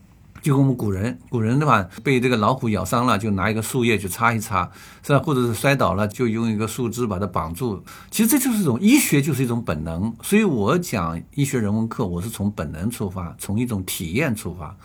[0.43, 1.87] 就跟我们古人，古人的话？
[2.03, 4.71] 被这个老虎咬伤了，就拿一个树叶去擦一擦，
[5.03, 5.19] 是吧？
[5.19, 7.83] 或者是摔倒了，就用一个树枝把它绑住。
[8.11, 10.15] 其实这就是一种医学，就是一种本能。
[10.23, 14.77] 所以我讲医学人文课，我是从本能出发，从一种体验出发。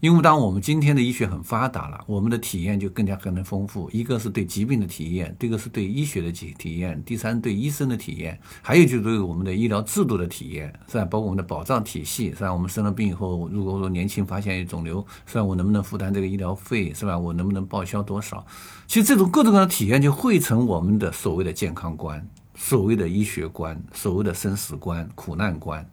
[0.00, 3.90] 因为当我们今天的医学很发达了，我们的体验就更加可能丰富。
[3.92, 11.04] 一个是对疾病的体验，第二个是对医学的体体验，第三对医生的体验，还有就是对我们的医疗制度的体验，是吧？
[11.04, 12.52] 包括我们的保障体系，是吧？
[12.52, 15.42] 我们生了病以后，如果说年轻发现有肿瘤，是吧？
[15.42, 17.18] 我能不能负担这个医疗费，是吧？
[17.18, 18.46] 我能不能报销多少？
[18.86, 25.84] 其实这种各种各样的体验就汇成我们的所谓的健康观、所谓的医学观、所谓的生死观、苦难观，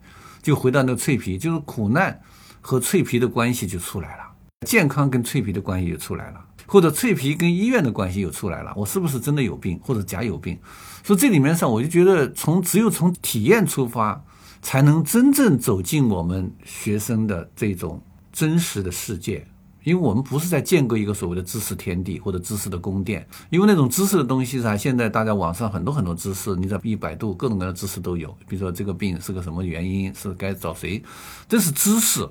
[0.42, 2.20] 就回到那个脆皮，就是苦难。
[2.66, 4.24] 和脆皮的关系就出来了，
[4.66, 8.72] 健康跟脆皮的关系就出来了，或者脆皮跟医院的关系又出来了。
[8.74, 10.58] 我是不是真的有病，或者假有病？
[11.04, 14.20] 所以这里面上，我就觉得从只有从体验出发，
[14.62, 18.02] 才能真正走进我们学生的这种
[18.32, 19.46] 真实的世界。
[19.84, 28.36] 因为我们不是在建构一个所谓的知识天地或者知识的宫殿，因为那种知识的东西上，现在大家网上很多很多知识，你在一百度各种各样的知识都有。
[28.48, 31.00] 比如说这个病是个什么原因，是该找谁，
[31.48, 32.28] 这是知识。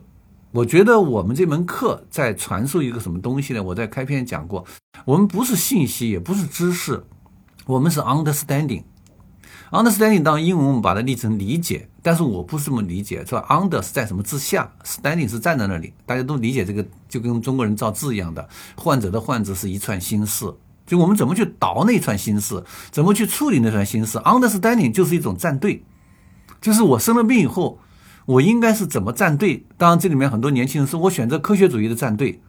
[0.55, 3.61] 我觉得我们这门课在传授一个什么东西呢？
[3.61, 4.63] 我在开篇讲过，
[5.03, 7.03] 我们不是信息，也不是知识，
[7.65, 8.83] 我们是 understanding。
[9.71, 20.45] understanding 当英文我们把它译成理解，但是我不是这么理解，是吧？under 是在什么之下，standing 是站在那里，大家都理解这个，就跟中国人造字一样的，患者的患者是一串心事，
[20.87, 25.83] 就我们怎么去倒那串心事，怎么去处理那串心事，understanding 就是一种站队，
[26.61, 27.77] 就是我生了病以后。
[28.25, 29.65] 我应该是怎么站队？
[29.77, 32.41] 当然，这里面很多年轻人说，我选择科学主义的站队，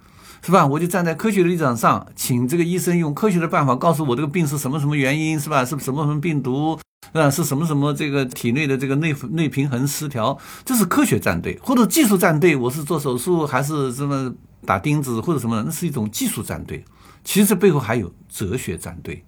[0.42, 0.66] 是吧？
[0.66, 5.64] 我就站在科学的立场上，请这个医生用科学的办法告诉我这个病是什么什么原因，是吧？
[5.64, 6.78] 是什么什么病毒，
[7.12, 7.30] 啊？
[7.30, 10.38] 是什么什么这个体内的这个内内平衡失调？
[10.64, 12.56] 这是科学站队或者技术站队。
[12.56, 14.34] 我是做手术还是什么
[14.64, 15.62] 打钉子或者什么？
[15.62, 16.82] 那是一种技术站队。
[17.22, 19.24] 其实背后还有哲学站队，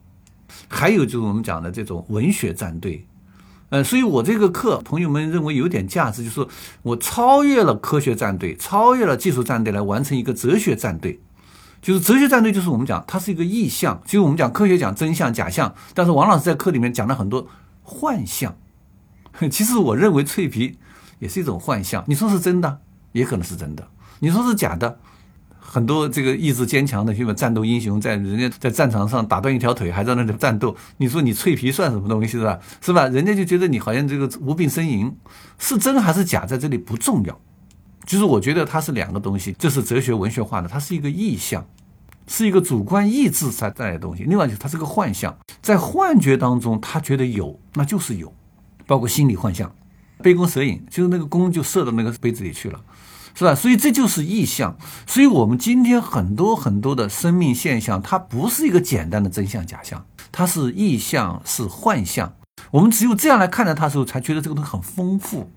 [0.69, 3.05] 还有就是我们讲的这种文学站队。
[3.71, 6.47] 呃，所以我这个课，朋友们认为有点价值，就是
[6.83, 11.21] 我超越了科学战队，超越了技术战队，来完成一个哲学战队。
[11.81, 17.47] 就是哲学战队，就是我们讲它是一个意象，就是我们讲科学讲真相假象，但是王老师在课里面讲了很多
[17.83, 18.57] 幻象。
[19.51, 20.79] 其实我认为脆皮
[21.19, 22.81] 也是一种幻象，你说是真的，
[23.13, 23.85] 也可能是真的；
[24.21, 24.99] 你说是假的。
[25.71, 32.59] 很多这个意志坚强的什么战斗英雄，在人家在战场上打断一条腿还在那里战斗，你说你脆皮算什么东西是吧？
[32.81, 33.07] 是吧？
[33.09, 35.15] 人家就觉得你好像这个无病呻吟，
[35.59, 37.39] 是真还是假，在这里不重要。
[38.07, 41.63] 就是我觉得它是两个东西，这是哲学文学化的，它是一个意象，
[42.27, 44.25] 是一个主观意志在带来的东西。
[44.25, 48.33] 另外就是它是个幻象，在幻觉当中他觉得有，那就是有，
[48.87, 49.71] 包括心理幻象，
[50.23, 52.81] 杯弓蛇影，就是那个弓就射到那个杯子里去了。
[53.39, 53.55] 是吧？
[53.55, 54.77] 所以这就是意象。
[55.07, 62.35] 所以我们今天很多很多的生命现象，它不是一个简单的真相假象，它是意象，是幻象。
[62.73, 65.49] 我们只有这样来看待它的时候，才觉得这个东西很丰富，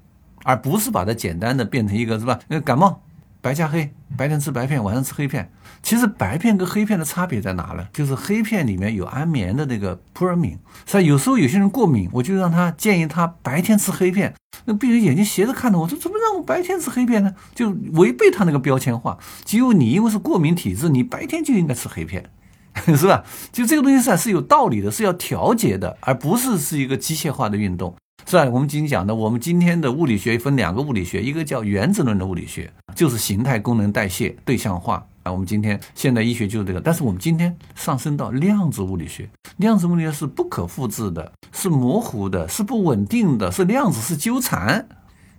[0.44, 2.38] 而不是把它简单的变成一个，是吧？
[2.50, 3.02] 那个感冒。
[3.42, 5.52] 白加黑，白天吃白片，晚上吃黑片。
[5.82, 7.88] 其实白片跟黑片的差别在哪呢？
[7.92, 10.60] 就是黑片里面有安眠的那个扑尔敏。
[10.86, 11.02] 是吧？
[11.02, 14.36] 有时候有些人过敏，我就让他建议他白天吃黑片。
[14.66, 19.18] 那病人眼睛斜着看着我说：“怎么让我白天吃黑片呢？”就违背他那个标签化。
[19.44, 22.30] 只有你因为是过敏体质，你白天就应该吃黑片，
[22.96, 23.24] 是吧？
[23.52, 27.96] 就这个东西是是有道理的，是要调节的，而不是是一个机械化的运动。
[28.26, 28.46] 是吧？
[28.46, 35.32] 我们今天讲的，我们今天的物理学分两个物理学，一个叫原子论的物理学，就是形态、功能、代谢、对象化啊。
[35.32, 44.88] 我们今天现代医学就是这个，但是我们今天上升到量子物理学，量子物理学是不可复制的，是模糊的，是不稳定的，是量子是纠缠，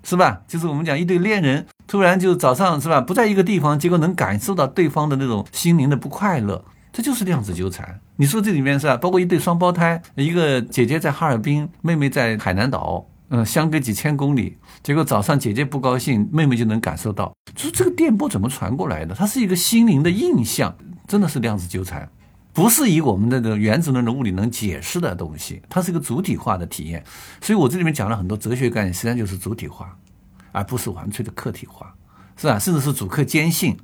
[0.03, 0.43] 是吧？
[0.47, 6.65] 就是我们讲一对恋人突然就早上是吧不在一个地方，结果能感受到对方的那种心灵的不快乐。
[6.93, 7.99] 这就是量子纠缠。
[8.17, 8.97] 你说这里面是吧？
[8.99, 17.33] 包括一对双胞胎，一个姐姐在哈尔滨，妹妹在海南岛，嗯，相隔几千公里，结果早上姐姐不高兴，妹妹就能感受到。
[17.55, 19.15] 就是这个电波怎么传过来的？
[19.15, 20.77] 它是一个心灵的印象，
[21.09, 22.07] 真的是量子纠缠，
[22.53, 27.03] 不是以我们的这个原子论的物理能解释的东西，它是一个主体化的体验。
[27.41, 29.97] 所以我这里面讲了很多哲学概念，实际上就是主体化，
[30.53, 31.95] 而不是完全的客体化，
[32.37, 32.59] 是吧？
[32.59, 33.75] 甚至是主客坚信。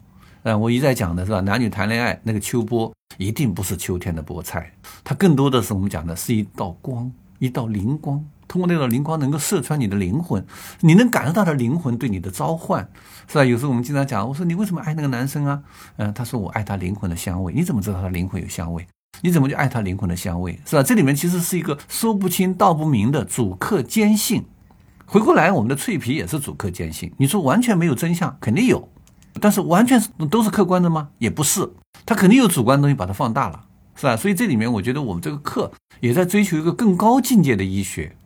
[0.48, 1.42] 但，我一再讲的是吧？
[1.42, 4.72] 男女谈恋爱那个秋波一定不是秋天的菠菜，
[5.04, 8.24] 它更多的是我们讲的是一道光，一道灵光。
[8.46, 10.42] 通过那道灵光能够射穿你的灵魂，
[10.80, 12.88] 你能感受到他灵魂对你的召唤，
[13.26, 13.44] 是吧？
[13.44, 15.62] 有时候我们经常讲，我说你为什么爱那个男生啊？
[15.98, 17.52] 嗯，他说我爱他灵魂的香味。
[17.52, 18.86] 你怎么知道他灵魂有香味？
[19.20, 20.58] 你怎么就爱他灵魂的香味？
[20.64, 20.82] 是吧？
[20.82, 24.42] 这里面其实是一个说不清道不明的主客兼性。
[25.04, 27.12] 回过来，我们的脆皮也是主客兼性。
[27.18, 28.88] 你说完全没有真相，肯定有。
[29.40, 31.08] 但是完全是都是客观的吗？
[31.18, 31.68] 也不是，
[32.04, 33.64] 它肯定有主观的东西把它放大了，
[33.94, 34.16] 是吧？
[34.16, 38.16] 所以这里面我觉得我们这个课也在追求一个更高境界的医学，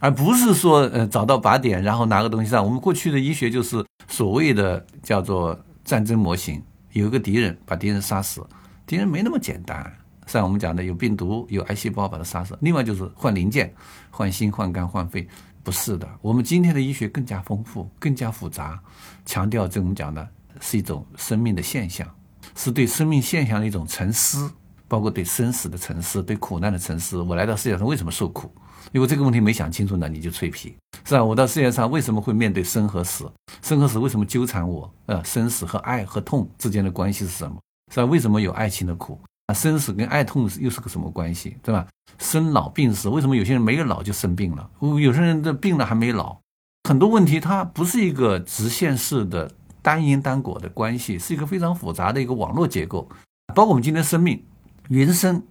[0.00, 2.64] 而不是说呃找到靶点然后拿个东西上。
[2.64, 8.46] 我们过去的医学就是所谓的叫做战争模型，有一个敌人把敌人杀死，
[8.86, 9.92] 敌人没那么简单，
[10.26, 13.74] 像我们讲的有病毒有癌细胞把它杀死，另外就是换零件，
[14.10, 15.26] 换心换肝换肺。
[15.62, 18.78] 不是的，我们今天的医学更加丰富，更加复杂，
[19.24, 20.28] 强调这种讲的
[20.60, 22.08] 是一种生命的现象，
[22.54, 24.50] 是对生命现象的一种沉思，
[24.86, 27.18] 包括对生死的沉思，对苦难的沉思。
[27.18, 28.50] 我来到世界上为什么受苦？
[28.92, 31.24] 如果这个问题没想清楚呢，你就脆皮，是吧？
[31.24, 33.30] 我到世界上为什么会面对生和死？
[33.62, 34.92] 生和死为什么纠缠我？
[35.06, 37.56] 呃，生死和爱和痛之间的关系是什么？
[37.92, 38.04] 是吧？
[38.04, 39.18] 为什么有爱情的苦？
[39.46, 41.86] 啊，生死跟爱痛又是个什么关系，对吧？
[42.18, 44.70] 生老病死，为什么有些人没有老就生病了？
[44.80, 46.38] 有些人的病了还没老，
[46.86, 53.08] 很多问题它不是一个直线式的单因单果的关系，是一个非常复杂的一个网络结构。
[53.54, 54.44] 包括我们今天生命、
[54.88, 55.42] 云生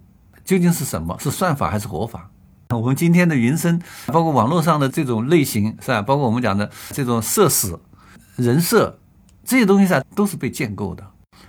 [0.44, 1.18] 究竟是什么？
[1.18, 2.30] 是算法还是活法？
[2.70, 6.02] 我们今天的云生，包括网络上的这种类型，是吧？
[6.02, 7.76] 包括我们讲的这种设施、
[8.36, 9.00] 人设
[9.44, 11.04] 这些东西上，都是被建构的。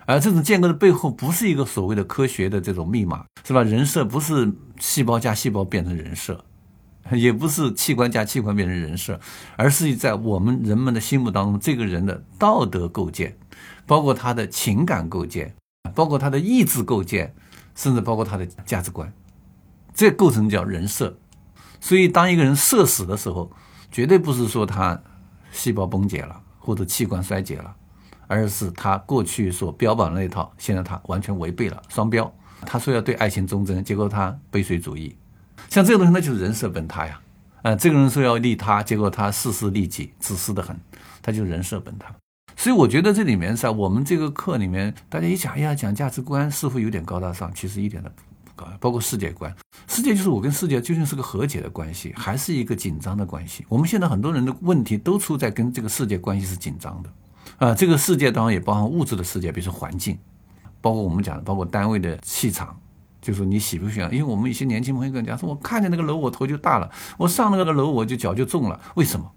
[0.08, 3.62] 而这种建构的背后，不是一个所谓的科学的这种密码，是吧？
[3.62, 6.44] 人设不是细胞加细胞变成人设，
[7.14, 9.20] 也不是器官加器官变成人设，
[9.56, 13.38] 而是在我们人们的心目当中，这个人的道德构建，
[13.86, 15.54] 包括他的情感构建，
[15.94, 17.34] 包括他的意志构建，
[17.76, 19.14] 甚至包括他的价值观，
[19.94, 21.18] 这构成叫人设。
[21.80, 23.52] 所以，当一个人社死的时候，
[23.92, 25.02] 绝对不是说他
[25.52, 27.76] 细胞崩解了或者器官衰竭了。
[28.28, 32.34] 而是他过去所标榜的那套，现在他完全违背了双标。
[32.66, 35.16] 他说要对爱情忠贞，结果他悲随主义。
[35.70, 37.20] 像这个东西，那就是人设崩塌呀。
[37.62, 40.80] 啊，这个人说要利他，结果他事事利己，自私的很，
[41.22, 42.14] 他就人设崩塌。
[42.56, 48.10] 所以我觉得这里面在我们这个课里面，大家一讲，哎呀，讲价值观似乎有点高大上，其实一点都
[48.44, 48.66] 不高。
[48.80, 49.54] 包括世界观，
[49.88, 53.66] 世界就是我跟世界究竟是个和解的关系，还是一个紧张的关系？
[53.68, 57.68] 我们现在很多人的问题都出在跟这个世界关系是紧张的。
[57.68, 60.18] 啊，这个世界当然也包含物质的世界，比如说环境，
[60.82, 62.80] 包括我们讲的，包括单位的气场，
[63.26, 64.14] 就是你喜不喜欢？
[64.14, 69.32] 因为我们一些年轻朋友跟人讲说，我看见那个楼我头就大了，我上那个楼我就脚就重了，为什么？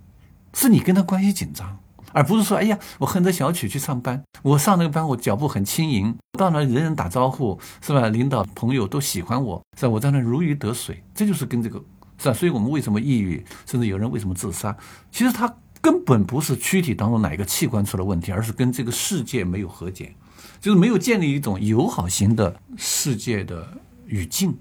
[0.53, 1.79] 是你跟他关系紧张。
[2.13, 8.09] 而不是说，哎呀，我哼着小曲去上班，我上那个班，我脚步很轻盈，到那人人打招呼，是吧？
[8.09, 9.91] 领导朋友都喜欢我，是吧？
[9.91, 11.79] 我在那如鱼得水，这就是跟这个，
[12.19, 12.35] 是吧？
[12.35, 14.75] 所以我们为什么抑郁，甚至有人为什么自杀？
[15.13, 20.15] 其实他根本不是躯体当中哪一个器官出了问题，而是跟这个世界没有和解，
[20.61, 23.67] 就是没有建立一种友好型的世界的
[24.07, 24.57] 语境。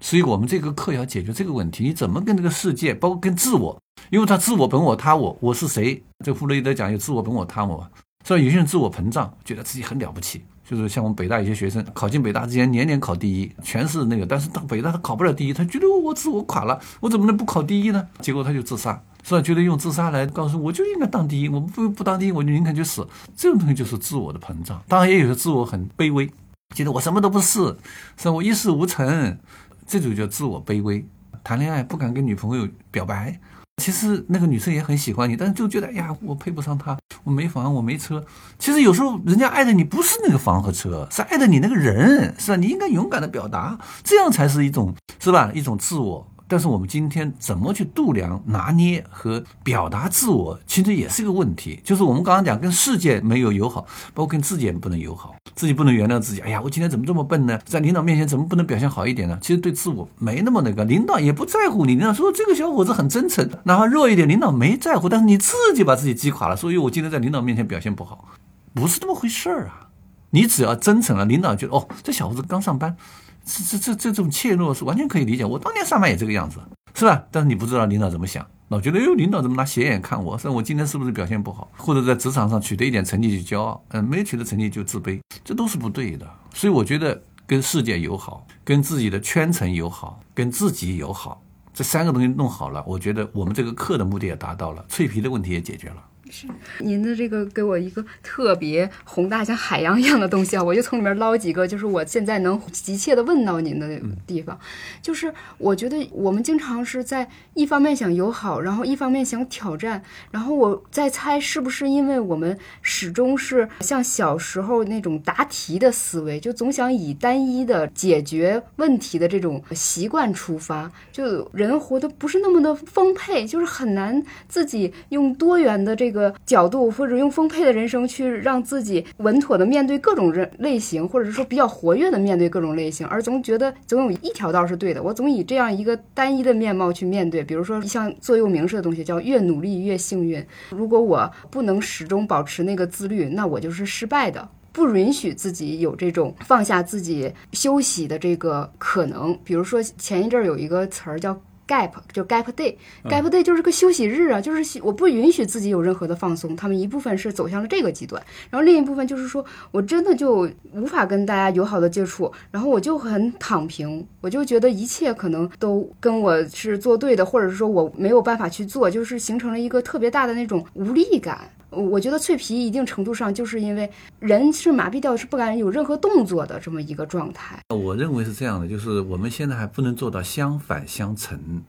[0.00, 3.80] 所以我们这个课要解决这个问题，你怎么跟这个世界，包括跟自我？
[4.10, 6.02] 因为他自我、本我、他我，我是谁？
[6.22, 7.88] 这弗洛伊德讲有自我、本我、他我，
[8.26, 8.38] 是吧？
[8.38, 18.06] 有些人自我膨胀，觉得自己很了不起，就是像我们北大一些学生考进北大之前，年年考第一，全是那个，但是到北大他考不了第一，他觉得我自我垮了，我怎么能不考第一呢？
[18.20, 19.40] 结果他就自杀，是吧？
[19.40, 23.04] 觉得用自杀来告诉我就应该当第一，我不不当第一，我就宁肯去死。
[23.34, 24.80] 这种东西就是自我的膨胀。
[24.86, 26.30] 当然也有些自我很卑微，
[26.74, 27.74] 觉得我什么都不是，
[28.18, 28.32] 是吧？
[28.32, 29.38] 我一事无成，
[29.86, 31.04] 这种叫自我卑微。
[31.42, 33.40] 谈恋爱不敢跟女朋友表白。
[33.82, 38.24] 其实那个女生也很喜欢你，但是就觉得，哎呀，我配不上她，我没房，我没车。
[38.58, 42.56] 其实有时候人家爱的你不是那个房和车，是爱的你那个人，是吧？
[42.56, 45.50] 你应该勇敢的表达，这样才是一种，是吧？
[45.52, 46.26] 一种自我。
[46.54, 51.80] 但是我们今天怎么去度量、拿捏和表达自我，其实也是一个问题。
[51.82, 53.84] 就是我们刚刚讲，跟世界没有友好，
[54.14, 56.40] 包括跟自己也不能友好，自己不能原谅自己。
[56.42, 57.58] 哎呀，我今天怎么这么笨呢？
[57.64, 59.36] 在领导面前怎么不能表现好一点呢？
[59.42, 61.96] 其实对自我没那么那个，领导也不在乎你。
[61.96, 65.08] 领导说这个小伙子很真诚，哪怕弱一点，领导没在乎。
[65.08, 68.28] 但是你自己把自己击垮了，所以我今天在领导面前表现不好，
[68.72, 69.88] 不是这么回事儿啊。
[70.30, 72.96] 你只要真诚了，领导觉得哦，这小伙子刚上班。
[73.44, 75.44] 这这这这种怯懦是完全可以理解。
[75.44, 76.58] 我当年上班也这个样子，
[76.94, 77.24] 是吧？
[77.30, 80.36] 但是你不知道领导怎么想，老觉得哟，领导怎么拿斜眼看我？
[80.38, 81.70] 说我今天是不是表现不好？
[81.76, 86.26] 或者在职场上取得一点成绩就骄傲，嗯，没取得成绩就自卑，这都是不对的。
[86.54, 91.42] 所以我觉得跟世界友好，跟自己的圈层友好，跟自己友好，
[91.74, 95.96] 这三个东西弄好了，我觉得我们这个课的目的也达到了，脆皮的问题也解决了。
[96.30, 96.46] 是
[96.78, 104.58] 您的这个给我一个特别宏大像海洋一样的东西啊， 我就从里面捞几个，就是我现在能急切的问到您的地方，
[105.02, 126.13] 就是我觉得我们经常是在一方面想友好，然后一方面想挑战，然后我在猜是不是因为我们始终是像小时候那种答题的思维，就总想以单一的解决问题的这种习惯出发，就人活得不是那么的丰沛，就是很难自己用多元的这个。
[126.14, 135.02] 个角度或者用丰沛的人生去让自己稳妥的面对各种人类型，或者是说比较活跃的面对各种类型，而总觉得总有一条道是对的。
[135.02, 140.42] 我总以这样一个单一的面貌去面对，比如说像座右铭式的东西，叫越努力越幸运。
[140.70, 144.48] 如果我不能始终保持那个自律，那我就是失败的。
[144.72, 149.36] 不允许自己有这种放下自己休息的这个可能。
[149.44, 151.36] 比如说前一阵儿有一个词儿叫。
[151.66, 156.54] Gap 就 gap day，gap day 就是个休息日啊，就是我不允许自己有任何的放松。
[156.54, 171.50] 他们一部分是走向了这个极端，然后另一部分就是说我真的就无法跟大家友好的接触，然后我就很躺平，我就觉得一切可能都跟我是作对的，或者是说我没有办法去做，就是形成了一个特别大的那种无力感。
[171.74, 177.60] 我觉得脆皮一定程度上就是因为人是麻痹掉，是不敢有任何动作的这么一个状态。
[177.74, 181.62] 我认为是这样的，就是我们现在还不能做到相反相成。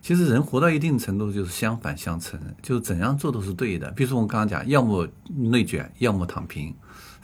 [0.00, 3.90] 其实人活到一定程度就是相反相成，就是怎样做都是对的。
[3.92, 6.74] 比如说我刚刚讲，要么内卷，要么躺平，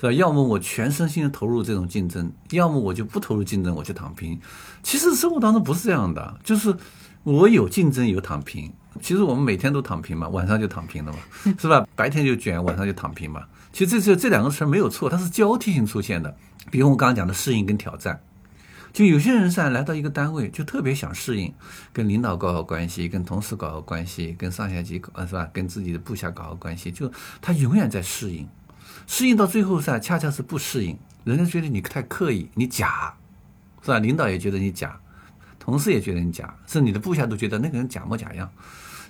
[0.00, 0.12] 是吧？
[0.12, 4.40] 要么我全身心的投入这种竞争，要么我就不投入竞争，我就躺平。
[4.82, 6.74] 其实生活当中不是这样的，就是
[7.22, 8.72] 我有竞争，有躺平。
[9.00, 11.18] 其实我们每天都躺平嘛，晚上就躺平了嘛，
[11.58, 11.86] 是吧？
[11.94, 13.44] 白天就卷，晚上就躺平嘛。
[13.72, 16.36] 其实这这这两个词没有错，它是交替性出现的。
[16.70, 18.20] 比如我刚刚讲的适应跟挑战，
[18.92, 21.52] 就有些人噻来到一个单位就特别想适应，
[21.92, 25.48] 跟领导搞好关系，跟同事搞好关系，跟上下级搞是吧？
[25.52, 27.10] 跟自己的部下搞好关系，就
[27.40, 28.46] 他永远在适应，
[29.06, 33.14] 适应到最后噻，恰恰是不适应，人家觉得你太刻意，你假，
[33.82, 34.00] 是吧？
[34.00, 34.98] 领导也觉得你假。
[35.60, 38.50] 同事也觉得你假，是你的部下都觉得那个人假模假样。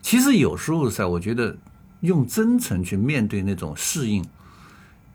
[0.02, 1.56] 其实有时候噻，我觉得
[2.00, 4.22] 用真诚去面对那种适应，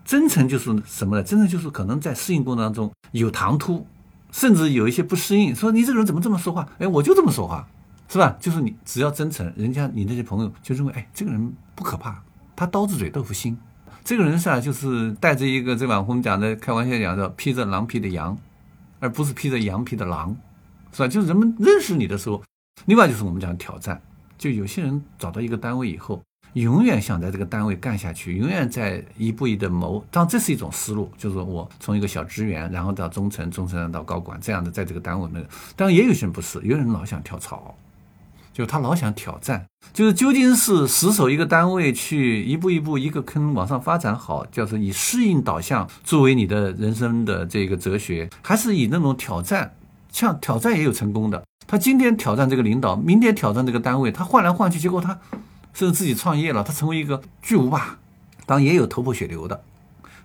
[0.03, 1.23] 真诚就是什么呢？
[1.23, 3.85] 真诚就是可能在适应过程当中有唐突，
[4.31, 6.67] 甚至有一些不适应，说你这个人怎么这么说话？
[6.79, 7.67] 哎，我就这么说话，
[8.07, 8.37] 是吧？
[8.39, 12.23] 就是你只要真诚，人家你那些朋友就认为，哎，这个人不可怕，
[12.55, 13.57] 他刀子嘴豆腐心。
[14.03, 15.99] 这个人是啊，就是带着一个这吧？
[15.99, 18.37] 我们讲的开玩笑讲的，披着狼皮的羊，
[18.99, 20.37] 而不是披着羊皮的狼，
[20.95, 21.07] 是吧？
[21.09, 22.41] 就是人们认识你的时候，
[22.85, 24.01] 另外就是我们讲挑战，
[24.37, 26.21] 就有些人找到一个单位以后。
[26.53, 30.01] 永远想在这个单位干下去，永远在一步一的谋。
[30.09, 35.47] 当，这是一种思路，就是我从一个小职员，然后到中层，中层到高管，这样的在这个单位那个。
[35.75, 37.75] 当然，也有些人不是，有些人老想跳槽，
[38.53, 49.73] 就他老想挑战，就是究竟是死守一个单位去一步一步一个坑往上发展好，叫做以适应导向作为你的人生的这个哲学，还是以那种挑战？
[50.15, 55.19] 像挑战也有成功的，他今天挑战这个领导，明天挑战这个单位，他换来换去，结果他。
[55.73, 57.97] 甚至自己创业了，他成为一个巨无霸，
[58.45, 59.61] 当然也有头破血流的。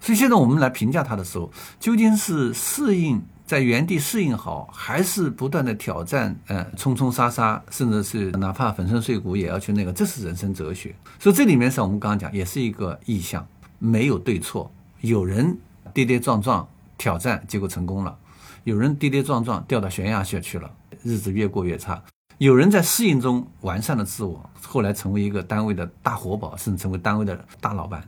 [0.00, 6.38] 所以现在我们来评价他的时候，究竟是适应在原地适应好，还是不断的挑战？
[6.46, 10.94] 呃，冲冲杀杀，甚至是哪怕粉身碎骨也要去那个，这是人生哲学。
[11.18, 13.44] 所以这里面是我们刚刚讲，也是一个意向，
[13.80, 14.70] 没有对错。
[15.00, 15.58] 有人
[15.92, 18.16] 跌跌撞撞挑战，结果成功了；
[18.64, 20.70] 有人跌跌撞撞掉到悬崖下去了，
[21.02, 22.02] 日子越过越差。
[22.38, 28.02] 有人在适应中完善了自我，后来成为一个单位的大活宝，甚至成为单位的大老板。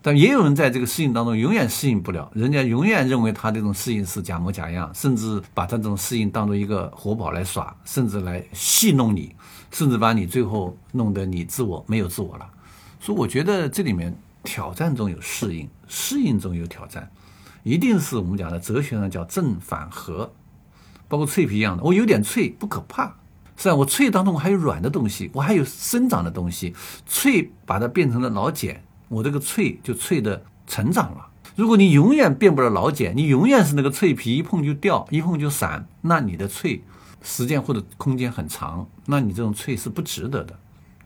[0.00, 9.34] 但也有人在这个适应当中永远适应不了，人家永远认为他这种适应是假模假样，甚至把他这种适应当做一个活宝来耍，甚至来戏弄你，
[9.70, 12.46] 甚至把你最后弄得你自我没有自我了。
[13.00, 17.10] 所以我觉得这里面挑战中有适应，适应中有挑战，
[17.64, 20.32] 一定是我们讲的哲学上叫正反合，
[21.08, 23.16] 包括脆皮一样的，我有点脆不可怕。
[23.56, 26.74] 是啊，我脆当中我还有软的东西，我还有生长的东西。
[27.06, 31.28] 脆把它变成了老茧，我这个脆就脆的成长了。
[31.56, 36.82] 如果你永远变不了老茧，你永远是那个脆皮，一碰就掉，一碰就散，那你的脆
[37.22, 40.58] 时间或者空间很长，那你这种脆是不值得的，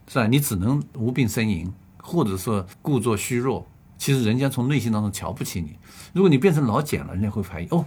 [0.07, 0.25] 是吧？
[0.25, 3.65] 你只能无病呻吟，或者说故作虚弱。
[3.99, 5.77] 其实人家从内心当中瞧不起你。
[6.13, 7.85] 如果你变成老茧了，人家会怀疑哦。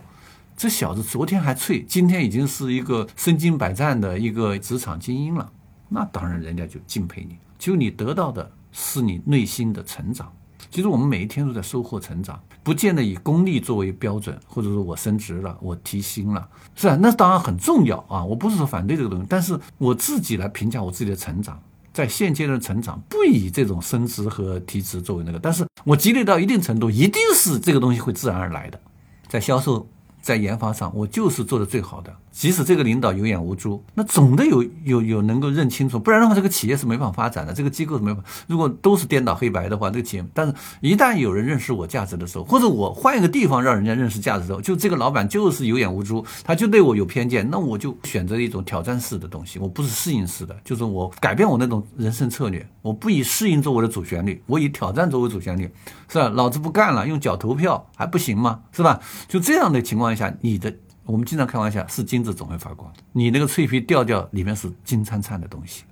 [0.56, 5.50] 这小子昨天还脆，今天已经是一个身经百战的一个职场精英了，
[5.88, 7.36] 那当然人家就敬佩你。
[7.58, 10.30] 就你得到的是你内心的成长。
[10.70, 16.96] 其实我们每一天都在收获成长，不见得以功利作为标准，或者说我升职了，我提薪了，是吧？
[17.00, 21.60] 那当然很重要啊，我不是说反对这个东西，但是我自己来评价我自己的成长，
[21.92, 28.80] 在现阶段成长，不以这种升职和提职作为那个，但是我积累到一定程度，一定是这个东西会自然而来的，
[29.28, 29.88] 在销售。
[30.22, 32.16] 在研发上，我就是做的最好的。
[32.32, 38.20] 即使这个领导有眼无珠，那总得有有有能够认清楚，不然的话，这个企业是没法发展的，这个机构是没法。
[38.46, 55.70] 如果都是颠倒黑白的话，这个企业，但是一旦有人认识我价值的时候，或者我换一个地方让人家认识价值的时候，就这个老板就是有眼无珠，他就对我有偏见，那我就选择一种挑战式的东西，我不是适应式的，就是我改变我那种人生策略，我不以适应作为的主旋律，我以挑战作为主旋律，
[56.08, 56.30] 是吧？
[56.30, 58.60] 老子不干了，用脚投票还不行吗？
[58.72, 58.98] 是吧？
[59.28, 60.74] 就这样的情况下，你的。
[61.04, 62.92] 我们经常开玩笑，是金子总会发光。
[63.12, 65.84] 你那个脆皮掉掉，里面是金灿灿的东西。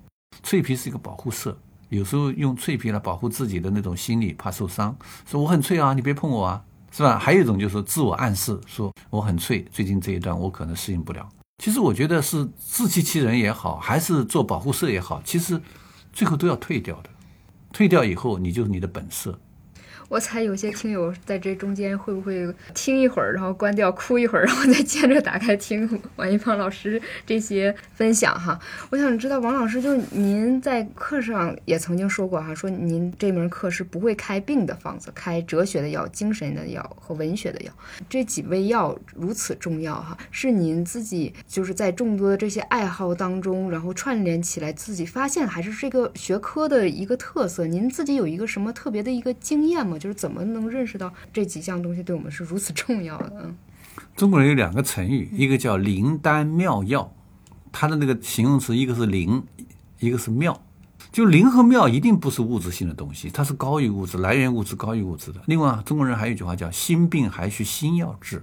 [0.43, 1.59] 脆皮是一个保护色，
[1.89, 4.97] 有时候用脆皮来保护自己的那种心理，怕受伤，
[5.27, 7.19] 说我很脆啊，你别碰我啊，是吧？
[7.19, 11.29] 还有一种就是自我暗示，说我很脆，最近这一段我可能适应不了。
[11.63, 15.61] 其实我觉得是自欺欺人也好，还是做保护色也好，其实
[16.13, 17.11] 最后都要退掉的。
[17.73, 19.39] 退掉以后，你就是你的本色。
[20.11, 28.59] 我猜有些听友在这中间会不会听一会儿，然后关掉哭一会儿，然后再接着打开听王一芳老师这些分享哈。
[28.91, 37.73] 我想知道王老师，就您在课上也曾经说过哈，说您这门课是不会开病的方子，开哲学的药、精神的药和文学的药。
[38.09, 47.65] 这几味药如此重要哈，是您自己就是在众多的这些爱好当中，然后串联起来自己发现，还是这个学科的一个特色？
[47.65, 49.99] 您自己有一个什么特别的一个经验吗？
[50.01, 53.55] 就是怎么能认识到这几项东西对我们是如此重要的？
[54.17, 57.13] 中国人有两个成语，一个叫灵丹妙药，
[57.71, 59.43] 它的那个形容词一个是灵，
[59.99, 60.61] 一个是妙。
[61.13, 65.41] 就灵和妙一定不是物质性的东西，它是高于物质，来源物质高于物质的。
[65.47, 68.43] 另外，中国人还有一句话叫“心病还需心药治”。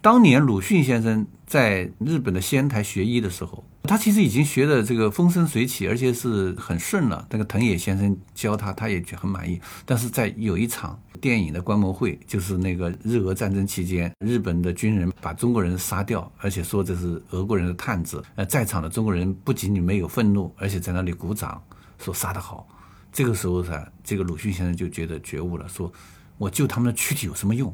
[0.00, 7.26] 当年鲁迅先生在日本的仙台学医的时候，他其实已经学的这个风生水起，而且是很顺了。
[7.30, 9.60] 那个藤野先生教他，他也觉很满意。
[9.84, 18.24] 但是在有一场电影的观摩会，就是那个日俄战争期间，日本的军人把中国人杀掉，而且说这是俄国人的探子。
[18.36, 21.62] 呃，在场的中国人不仅仅没有愤怒，而且在那里鼓掌，
[21.98, 22.66] 说杀得好。
[23.12, 25.92] 这个时候噻，这个鲁迅先生就觉得觉悟了，说
[26.38, 27.72] 我救他们的躯体有什么用？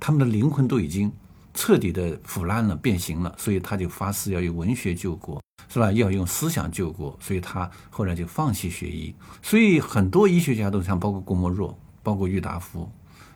[0.00, 1.12] 他们的灵魂都已经
[1.54, 5.92] 彻底的腐烂了、变形了，所以他就发誓要用文学救国，是吧？
[5.92, 9.14] 要用思想救国，所以他后来就放弃学医。
[9.42, 12.90] 所以很多医学家都像，包括郭沫若，包括郁达夫，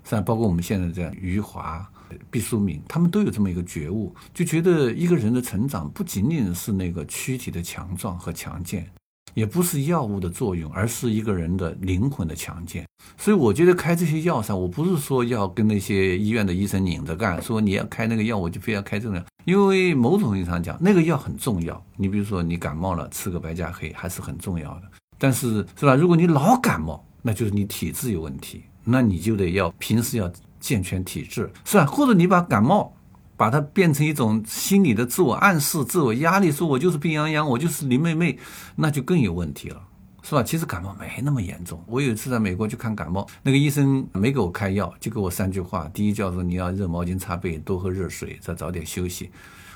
[0.04, 1.86] 像包括我们现在这样余华。
[2.30, 8.88] 毕淑敏，他们都有这么一个觉悟，就觉得一个人的成长不仅仅是那个躯体的强壮和强健，
[9.36, 12.86] 也不是药物的作用，而是一个人的灵魂的强健。
[13.18, 19.24] 所以我觉得开这些药上，我不是说要跟那些医院的医生拧着干，说你要开那个药，我就非要开这个药。
[19.44, 21.84] 因为某种意义上讲，那个药很重要。
[21.98, 24.82] 你比如说你感冒了，吃个白加黑还是很重要的。
[25.18, 25.94] 但是是吧？
[25.94, 30.32] 如果你老感冒，那就是你体质有问题，那你就得要平时要。
[30.58, 31.84] 健全体质是吧？
[31.86, 32.92] 或者你把感冒，
[33.36, 38.38] 把它变成一种心理的自我暗示、自我压力，说我就是病殃殃，我就是林妹妹，
[38.76, 39.82] 那就更有问题了，
[40.22, 40.42] 是吧？
[40.42, 41.82] 其实感冒没那么严重。
[41.86, 49.30] 我有一次在美国去看感冒，那个医生没给我开药，就给我三句话：第一叫做你要热毛巾擦背，多喝热水，再早点休息。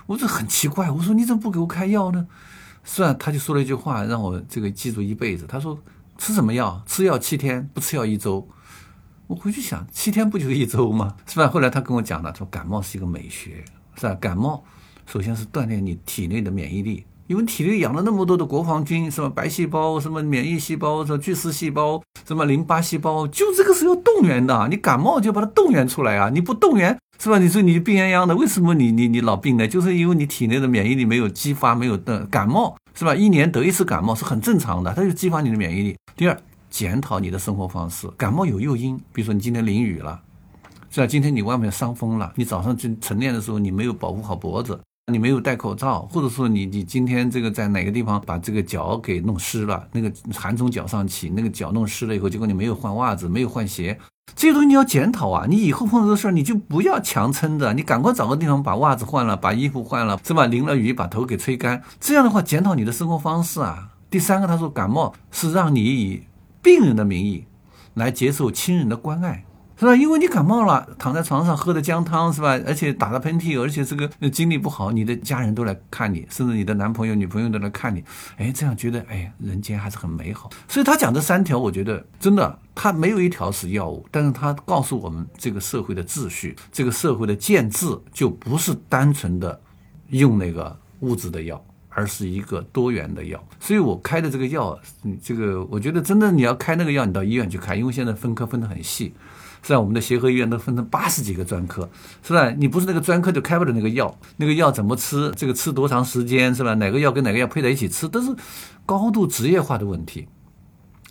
[0.07, 2.27] 我这很奇怪，我说你怎么不给我开药呢？
[2.83, 3.15] 是啊？
[3.19, 5.45] 他就说了一句话，让我这个记住一辈子。
[5.47, 5.79] 他说
[6.17, 6.83] 吃什么药？
[6.87, 8.49] 吃药七天，不吃药一周。
[9.31, 11.15] 我回去想，七天不就是一周吗？
[11.25, 11.47] 是吧？
[11.47, 13.65] 后来他跟我讲了，说感冒是一个美学，
[13.95, 14.13] 是吧？
[14.17, 14.65] 感冒
[15.07, 24.67] 首先是锻炼你体内的免疫力，因为体内养了那么多的国防军，什么白细胞、什么免疫细胞、什么巨噬细胞、什么淋巴细胞，就这个是要动员的。
[24.69, 26.29] 你感冒就把它动员出来啊！
[26.31, 27.39] 你不动员，是吧？
[27.39, 29.69] 你说你病殃殃的，为什么你你你老病呢？
[29.69, 33.15] 就是因为你体内的免疫力没有激发，没有的感冒，是吧？
[33.15, 35.97] 一年得一次感冒是很正常的，它就激发你的免疫力。
[36.17, 36.37] 第二。
[36.71, 40.21] 检讨你的生活方式，感冒有诱因，比如说你今天淋雨了，
[40.89, 41.07] 是吧？
[41.07, 44.81] 今天你外面伤风了，你早上去晨练的时候你没有保护好脖子，
[45.13, 53.99] 你没有戴口罩，或者说你你今天这个在哪个地方把这个脚给弄湿了，那个寒从脚上起，那个脚弄湿了以后，结果你没有换袜子，没有换鞋，
[54.37, 55.47] 这些东西你要检讨啊！
[55.49, 60.47] 你以后碰到这事儿你就不要强撑着，你赶快找个地方把袜子换了，把衣服换了，是吧？
[60.47, 63.89] 淋了雨把头给吹干，这样的话检讨你的生活方式啊。
[64.09, 66.23] 第三个，他说感冒是让你以
[66.63, 67.47] 病人的名义
[67.95, 69.45] 来接受亲人的关爱，
[69.77, 69.97] 是吧？
[69.97, 72.51] 因为你感冒了，躺在床上喝的姜汤，是吧？
[72.67, 78.05] 而且打了喷嚏，而且这个精力不好，你的家人都来看你，甚至你的男朋友、女朋友都来看你，
[78.37, 80.51] 哎，这样觉得，哎，人间还是很美好。
[80.69, 89.59] 所以他讲这三条，我觉得真的，他没有一条是药物，但是他告诉我们，这个社会的秩序，这个社会的建制，就不是单纯的
[90.09, 91.63] 用那个物质的药。
[92.01, 94.75] 而是一个多元的药，所以我开的这个药，
[95.05, 99.13] 嗯，这个我觉得真的你要开那个药，你到医院去开，因为现在分科分得很细，
[99.63, 99.79] 是吧？
[99.79, 101.87] 我们的协和医院都分成八十几个专科，
[102.23, 102.51] 是吧？
[102.53, 106.73] 你不是那个专科就开不了那个药，那个药怎么吃，这个吃多长时间，是吧？
[106.77, 108.35] 哪个药跟哪个药配在一起吃，都是
[108.87, 110.27] 高度职业化的问题。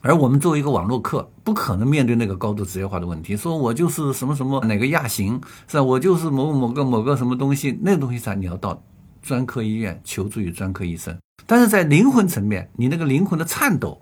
[0.02, 5.84] 而我们作为一个网络课，不可能面对那个高度职业化的问题，说我就是什么什么哪个亚型，是吧？
[5.84, 8.82] 我就是某某个某个什么东西，那个东西上你要到。
[9.22, 14.02] 专科医院求助于专科医生，但是在灵魂层面，你那个灵魂的颤抖，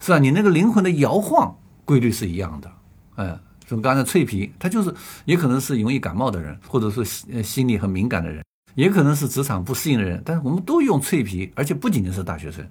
[0.00, 0.18] 是吧？
[0.18, 2.70] 你那个灵魂的摇晃规律是一样的。
[3.16, 4.94] 嗯，就刚才脆皮，他就是
[5.24, 8.44] 也可能是容易感冒的人，或者说心心理很敏感的人，
[8.74, 10.22] 也可能是职场不适应的人。
[10.24, 12.66] 但是我们都用脆皮，而且不仅仅是大学生，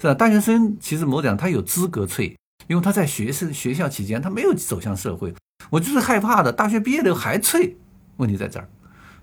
[0.00, 0.14] 是吧？
[0.14, 2.36] 大学生其实某讲他有资格脆，
[2.66, 5.34] 因为他在学生学校期间他没有走向社会。
[5.70, 7.76] 我就是害怕的，大学毕业了还脆，
[8.16, 8.68] 问题在这儿。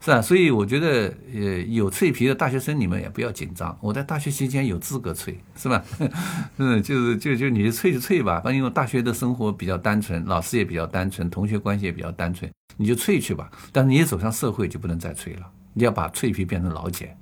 [0.05, 3.75] 是啊，所以我觉得，呃，有脆皮的大学生，你们也不要紧张。
[3.81, 5.83] 我在大学期间有资格脆，是吧？
[6.57, 12.47] 嗯，就是就就你就脆就脆吧，反正因为大学的生活比较单纯，老师也比较单纯，同学关系也比较单纯，
[12.77, 13.49] 你就脆去吧。
[13.71, 17.17] 但是你一走上社会就不能再脆了，你要把脆皮变成老茧。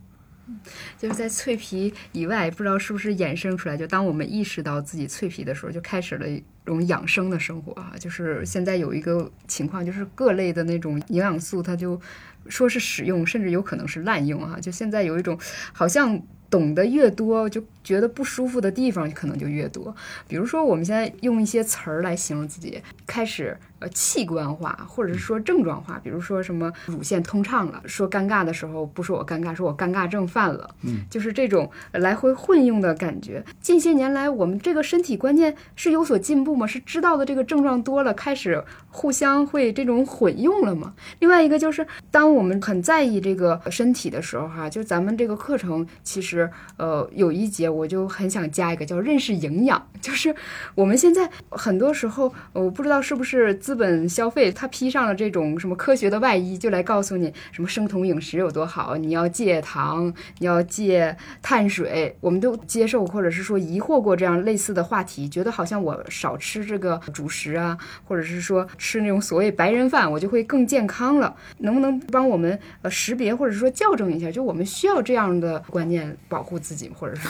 [0.98, 7.94] 就是在脆皮以外，不知道是不是衍生出来，就当我们意识到自己脆皮的时候，就开始了一种养生的生活啊。
[7.98, 12.00] 就是现在有一个情况，就是各类的那种营养素，它就。
[12.48, 14.58] 说是使用，甚至有可能是滥用啊！
[14.62, 15.38] 就现在有一种，
[15.72, 19.96] 好像懂得越多，就觉得不舒服的地方可能就越多。
[20.28, 23.58] 比如说，我们现在用一些词儿来形容自己，开始。
[23.90, 33.44] 器官化，或者是说症状化，比如说什么乳腺通畅了，说尴尬的时候不说我尴尬，说我尴尬症犯了，嗯，就是这种来回混用的感觉。
[33.62, 36.68] 近些年来，我们这个身体观念是有所进步吗？
[36.68, 40.94] 是知道的这个症状多了，开始互相会这种混用了吗？
[41.20, 50.36] 另外一个就是，当我们很在意这个身体的时候，哈，就咱们这个课程其实，呃，有一节我就很想加一个叫认识营养，就是
[50.76, 71.36] 我们现在很多时候，我不知道是不是资本消费，它披上了这种什么科学的外衣，就来告诉你什么生酮饮食有多好，你要戒糖，你要戒碳水，我们都接受或者是说疑惑过这样类似的话题，觉得好像我少吃这个主食啊，或者是说吃那种所谓白人饭，我就会更健康了。
[71.58, 74.30] 能不能帮我们呃识别或者说校正一下？
[74.30, 77.28] 就我们需要这样的观念保护自己，或者是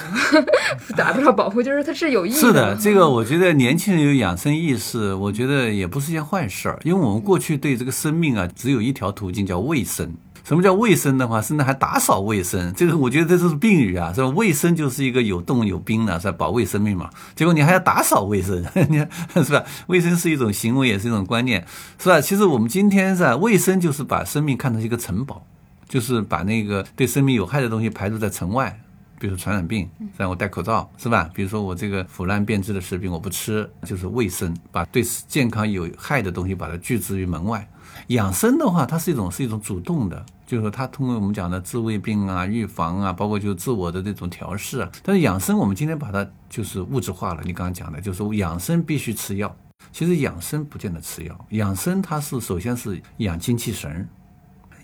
[0.97, 2.39] 达 不到保护，就是它是有意义的。
[2.39, 10.11] 是的，这个我觉得年轻人有养生意识，我觉得也不是一件坏事儿，因为我们过去对这个生命啊，只有一条途径叫卫生。
[10.43, 14.27] 什么叫卫生的话，甚至还打扫卫生，这个我觉得这就是病语啊，是吧？
[14.29, 16.35] 卫生就是一个有动有兵的，是吧？
[16.39, 17.09] 保卫生命嘛。
[17.35, 18.97] 结果你还要打扫卫生，你
[19.31, 19.63] 看是吧？
[19.87, 21.63] 卫生是一种行为，也是一种观念，
[21.99, 22.19] 是吧？
[22.19, 23.37] 其实我们今天是吧？
[23.37, 25.45] 卫生就是把生命看成一个城堡，
[25.87, 28.81] 就是把那个对生命有害的东西排除在城外，
[29.23, 31.29] 比如传染病，让我戴口罩，是吧？
[31.33, 37.65] 比如说我这个腐烂变质的食品我不吃，就是卫生，把对健康有害的东西把它拒之于门外。
[38.07, 44.91] 养生的话，它是一种是一种主动的，就是说它通过我们讲的治胃病啊、预防啊，包括就自我的这种调试啊。
[45.01, 47.41] 但是养生，我们今天把它就是物质化了。
[47.45, 49.55] 你刚刚讲的，就是养生必须吃药。
[49.93, 54.05] 其实养生不见得吃药，养生它是首先是养精气神，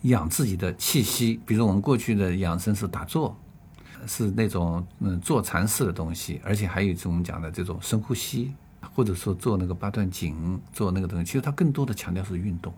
[0.04, 1.42] 养自己的气息。
[1.46, 3.38] 比如我们过去的养生是打坐，
[4.10, 8.52] 是那种嗯坐禅式的东西，而且还有一种我们讲的这种深呼吸，
[8.96, 11.24] 或者说做那个八段锦，做那个东西。
[11.24, 12.74] 其实它更多的强调是运动。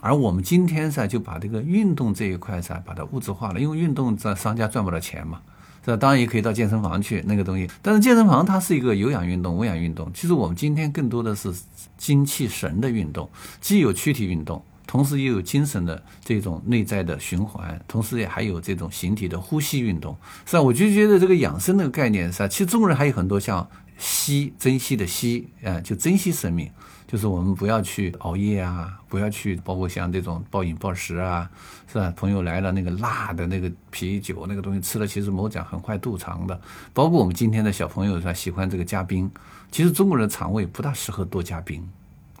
[0.00, 3.60] 而我们今天噻，就把这个运动这一块噻，把它物质化了。
[3.60, 5.40] 因为运动在商家赚不到钱嘛，
[5.84, 5.96] 是吧？
[5.96, 7.68] 当然也可以到健身房去那个东西。
[7.82, 10.10] 但是健身房它是一个有氧运动、无氧运动。
[10.12, 11.52] 其实我们今天更多的是
[11.96, 13.28] 精气神的运动，
[13.60, 20.62] 既有躯体运动，同时又有精神的这种内在的循环，同时也还有这种形体的呼吸运动，是吧？
[20.62, 22.48] 我就觉得这个养生这个概念是吧？
[22.48, 23.68] 其实中国人还有很多像
[23.98, 26.70] 惜珍惜的惜，啊，就珍惜生命。
[27.08, 31.48] 就是我们不要去熬夜啊，不要去，包括像这种暴饮暴食啊，
[31.86, 32.12] 是吧？
[32.16, 36.60] 朋友来了，那个辣的那个啤酒那个东西吃了，其实某讲很坏肚肠的。
[36.92, 38.34] 包括我们今天的小朋友是吧？
[38.34, 39.30] 喜欢这个加冰，
[39.70, 41.88] 其实中国人的肠胃不大适合多加冰，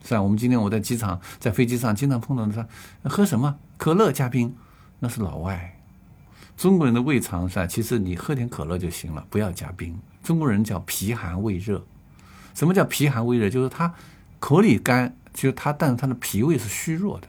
[0.06, 0.22] 是吧？
[0.22, 2.64] 我们今天我在机场，在飞机上经常碰到说
[3.02, 4.54] 喝什么可乐加冰，
[5.00, 5.78] 那是老外。
[6.56, 7.66] 中国人的胃肠是吧？
[7.66, 9.98] 其实你喝点可乐就行了，不要加冰。
[10.22, 11.84] 中国人叫脾寒胃热，
[12.54, 13.50] 什么叫脾寒胃热？
[13.50, 13.92] 就是他。
[14.38, 17.26] 口里干，就是他，但是他的脾胃是虚弱的。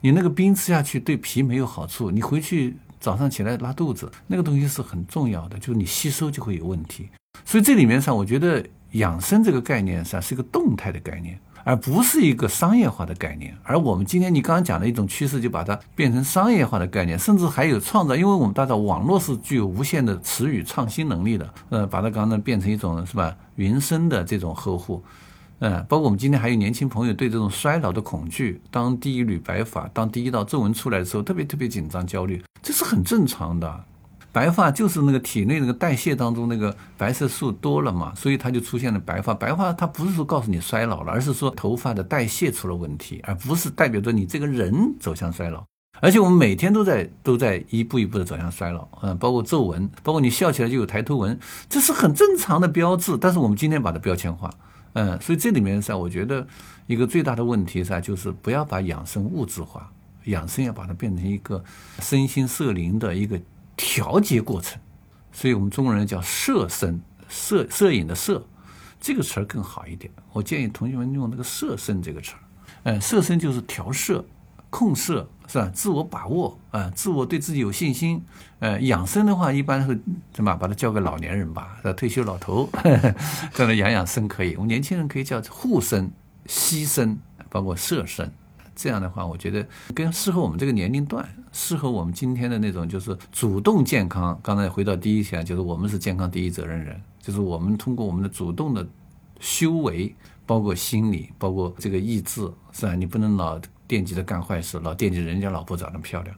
[0.00, 7.08] 你那个冰吃下去对脾没有好处，你回去早上起来拉肚子，那个东西是很重要的，就是你吸收就会有问题。
[7.44, 11.38] 所以这里面上，我觉得养生这个概念上是一个动态的概念，
[11.68, 13.54] 而不是一个商业化的概念。
[13.62, 25.02] 而我们今天你刚刚讲的一种趋势，就把它变成商业化的概念，甚至还有创造，因为我们大家网络是具有无限的词语创新能力的，呃，把它刚刚变成一种是吧云声的这种呵护。
[25.58, 33.84] 嗯，包括我们今天还有年轻朋友对这种衰老的恐惧，当第一缕白发，当第一道皱纹出来的时候，特别特别紧张焦虑，这是很正常的。
[34.32, 39.32] 白发就是那个体内那个代谢当中那个白色素多了嘛，所以它就出现了白发。
[39.34, 45.64] 白发它不是说告诉你衰老了，而是说头发的代谢出了问题，而不是代表着你这个人走向衰老。
[46.00, 51.36] 而且我们每天都在都在一步一步的走向衰老，嗯，包括皱纹，包括你笑起来就有抬头纹，
[51.68, 53.16] 这是很正常的标志。
[53.18, 54.48] 但是我们今天把它标签化。
[54.92, 56.46] 嗯，所以这里面噻，我觉得
[56.86, 59.90] 一个最大的问题噻，就是不要把养生物质化，
[60.26, 61.62] 养生要把它变成一个
[62.00, 63.40] 身心摄灵的一个
[63.78, 64.78] 调节过程。
[65.32, 67.00] 所以我们中国人叫摄身，
[67.30, 68.44] 摄摄影的摄，
[69.00, 70.12] 这个词儿更好一点。
[70.34, 72.38] 我建议同学们用那个摄身这个词儿。
[72.82, 74.22] 嗯，摄身就是调摄。
[74.70, 75.70] 控摄是吧？
[75.72, 78.22] 自我把握啊，自我对自己有信心。
[78.58, 79.98] 呃，养生的话，一般是
[80.30, 81.80] 怎么把它交给老年人吧？
[81.96, 82.68] 退休老头
[83.54, 84.54] 在那养养生可以。
[84.56, 86.12] 我们年轻人可以叫护身、
[86.46, 87.16] 牺牲，
[87.48, 88.30] 包括摄身。
[88.76, 91.26] 这样的话，我觉得更适合我们这个年龄段，
[91.58, 94.38] 适合我们今天的那种就是主动健康。
[94.44, 98.86] 刚才回到第一条，就是我们是健康第一责任人，就是我们通过我们的主动的
[99.40, 100.14] 修为，
[100.46, 102.94] 包括心理，包括这个意志，是吧？
[102.94, 103.60] 你不能老。
[103.88, 106.36] 惦记着干坏事，老惦记人家老婆长得漂亮，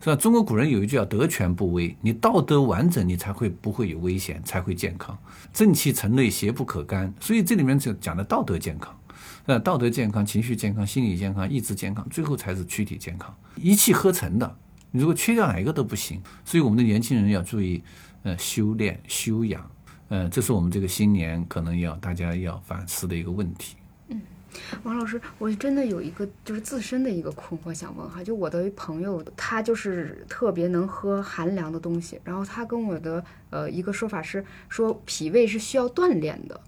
[0.00, 0.14] 是吧？
[0.14, 5.18] 中国古人有一句叫“德全不危”，你道德完整，你才会不会有危险，才会健康。
[5.52, 7.12] 正气沉内，邪不可干。
[7.18, 8.96] 所以这里面就讲的道德健康，
[9.44, 9.58] 是吧？
[9.58, 14.56] 道德健康、情绪健康、心理健康、意志健康，最后才是躯体健康，一气呵成的。
[14.92, 16.22] 你如果缺掉哪一个都不行。
[16.44, 17.82] 所以我们的年轻人要注意，
[18.22, 19.68] 呃，修炼、修养，
[20.08, 23.76] 呃，这是我们这个新年可能要大家要反思的一个问题。
[24.08, 24.20] 嗯
[24.82, 36.60] 王老师，我真的有一个就是自身的一个困惑想问哈，就我的朋友，他就是特别能喝寒凉的东西，然后他跟我的呃一个说法是说脾胃是需要锻炼的。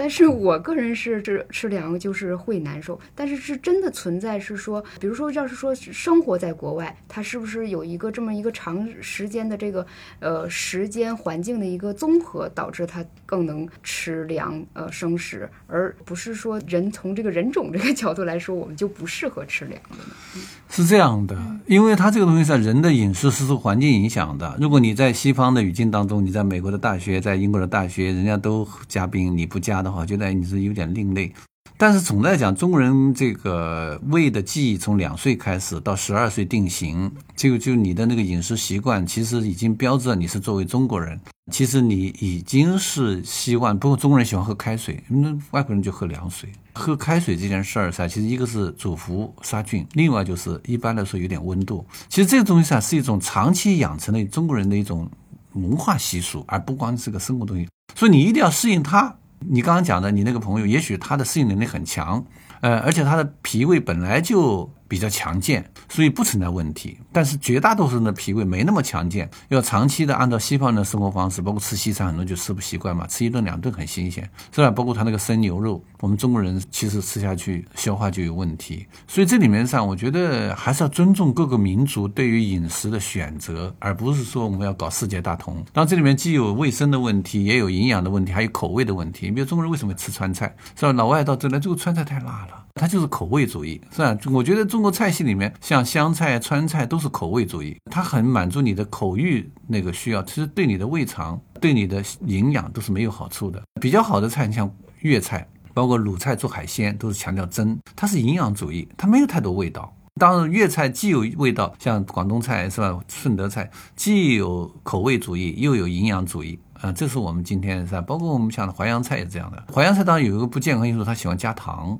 [0.00, 9.86] 但是我个人是这吃凉就是会难受，但是是真的存在是说，比如说要是说生活在国外，他是不是有一个这么一个长时间的这个
[10.20, 20.42] 呃时间环境的一个综合，导致他更能吃凉呃生食，而不是说人从这个人种这个角度来说，我们就不适合吃凉的呢？
[20.70, 21.36] 是这样的，
[21.66, 24.56] 因为它这个东西在人的饮食是受环境影响的。
[24.58, 29.89] 如果你在西方的语境当中，你在美国的大学，在英国的大学，人家都加冰，你不加的。
[29.90, 31.32] 好，觉得你是有点另类，
[31.76, 41.18] 但是总的来讲，中国人这个胃的记忆从两岁开始到十二岁定型，这个就你的那个饮食习惯，其实已经标志了你是作为中国人。
[41.50, 46.48] 其实你已经是希望，不过中国人喜欢喝开水，那外国人就喝凉水。
[46.74, 51.84] 喝开水这件事儿噻，其实一个是主服杀菌，另外就是一般来说有点温度。
[52.08, 55.10] 其实这个东西噻，是一种长期养成的中国人的一种
[55.54, 57.66] 文化习俗，而不光是个生活东西。
[57.96, 59.16] 所以你一定要适应它。
[59.40, 62.24] 你刚刚讲的，你那个朋友，也许他的适应能力很强，
[62.60, 64.70] 呃，而且他的脾胃本来就。
[64.90, 66.98] 比较强健，所以不存在问题。
[67.12, 73.06] 但是绝大多数人的脾胃没那么强健，要长期的按照西方人的生活方式，包括吃西餐，很多就吃不习惯嘛。
[73.06, 74.68] 吃一顿两顿很新鲜，是吧？
[74.68, 78.84] 包括他那个生牛肉，我们中国人其实吃下去消化就有问题。
[79.06, 85.54] 所以这里面上，我觉得还是要尊重各个民族对于饮食的选择，而不是说我们要搞世界大同。
[85.72, 89.26] 当然，这里面既有卫生的问题，也有营养的问题，还有口味的问题。
[89.26, 90.92] 你比如中国人为什么吃川菜，是吧？
[90.92, 92.59] 老外到这来，这个川菜太辣了。
[92.74, 94.16] 它就是口味主义，是吧？
[94.32, 103.62] 我觉得中国菜系里面，像湘菜、川菜都是口味主义，它很满足你的口欲那个需要，其实对你的胃肠、对你的营养都是没有好处的。
[103.80, 109.92] 比较好的菜，你像粤菜，包括鲁菜做海鲜，都是强调真，它是营养主义，它没有太多味道。
[110.20, 112.98] 当然，粤菜既有味道，像广东菜是吧？
[113.08, 118.00] 顺德菜既有口味主义，又有营养主义啊，这是我们今天是吧？
[118.02, 119.64] 包括我们讲的淮扬菜也这样的。
[119.72, 121.98] 淮扬菜当然有一个不健康因素，它喜欢加糖。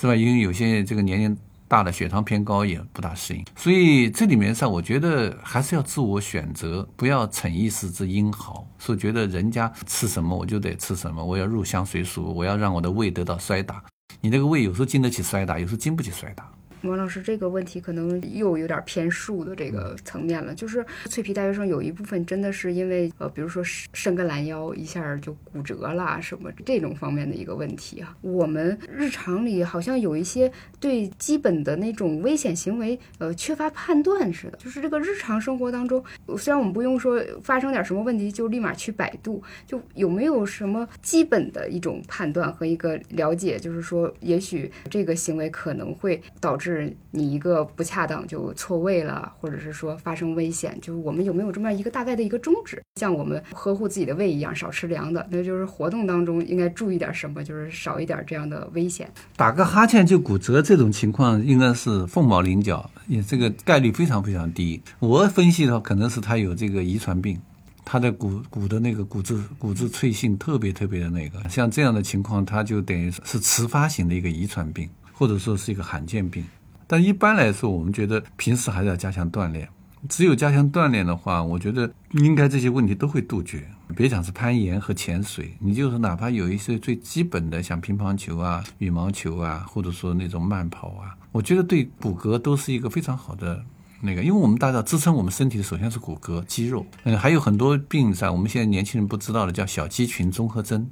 [0.00, 0.16] 是吧？
[0.16, 1.36] 因为有些这个年龄
[1.68, 13.84] 大的血糖偏高也不大适应，所以这里面上我觉得还是要自我选择，不要逞一时之英豪，说觉得人家吃什么我就得吃什么，我要入乡随俗，我要让我的胃得到摔打。
[14.22, 16.50] 你那个胃有时候经得起摔打，有时候经不起摔打。
[16.88, 20.54] 王老师，这个问题可能又有点偏术的这个层面了。
[20.54, 23.62] 就是脆皮大学生有一部分真的是因为呃，比如说
[23.92, 28.16] 伸个懒腰一下就骨折啦什么这种方面的一个问题啊。
[28.22, 34.56] 我们日常里好像有一些对基本的那种危险行为呃缺乏判断似的。
[34.56, 36.02] 就是这个日常生活当中，
[36.38, 43.58] 虽然我们不用说发生点什么问题就立马去百度，就有没有什么基本的一种判断和一个了解？
[43.58, 46.69] 就是说，也许这个行为可能会导致。
[46.70, 52.82] 是你一个不恰当就错位了，或者是说发生危险，就是我们有没有这么一个大概的一个宗旨？
[52.94, 59.10] 像我们呵护自己的胃一样，少吃凉的，那就是活动当中应该注意点什么，就是少一点这样的危险。
[59.36, 64.80] 打个哈欠就骨折这种情况，应该是凤毛麟角，也这个概率非常非常低。
[64.98, 67.40] 我分析的话，可能是他有这个遗传病，
[67.84, 76.44] 他的骨骨的那个骨质骨质脆性特别特别的那个，像这样的情况，他就等于是迟发型的一个遗传病，或者说是一个罕见病。
[76.90, 79.68] 但一般来说，我们觉得平时还是要加强锻炼。
[80.08, 83.64] 只有加强锻炼的话，我觉得应该这些问题都会杜绝。
[83.94, 93.64] 别讲是攀岩和潜水，你就是哪怕有一些最基本的，像乒乓球啊、羽毛球啊，或者说那种慢跑啊，我觉得对骨骼都是一个非常好的
[94.00, 94.24] 那个。
[94.24, 96.84] 因为我们大家知道，支撑我们身体的首先是骨骼、肌肉。
[97.04, 100.90] 嗯，还有很多病在我们现在年轻人不知道的，叫小肌群综合征，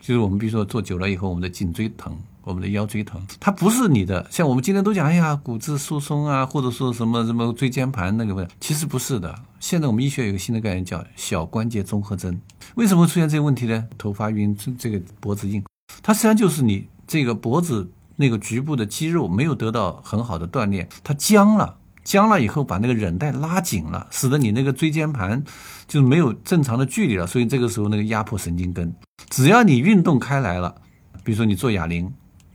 [0.00, 2.18] 就是我们比如说坐久了以后，我们的颈椎疼。
[2.42, 9.34] 我们的腰椎疼，它不是你的，像我们今天都讲，哎呀，骨质疏松啊，或者说什么什么椎间盘那个问题，其实不是的。
[9.60, 12.40] 现在我们医学有个新的概念叫小关节综合征。
[12.76, 13.86] 为什么会出现这个问题呢？
[13.98, 15.62] 头发晕，这个脖子硬，
[16.02, 25.44] 它实际上就是你这个脖子那个局部的肌肉没有得到很好的锻炼，它僵了，僵了以后把那个韧带拉紧了，使得你那个椎间盘
[25.86, 28.90] 就没有正常的距离了，所以这个时候那个压迫神经根。
[29.28, 30.74] 只要你运动开来了，
[31.22, 32.10] 比如说你做哑铃。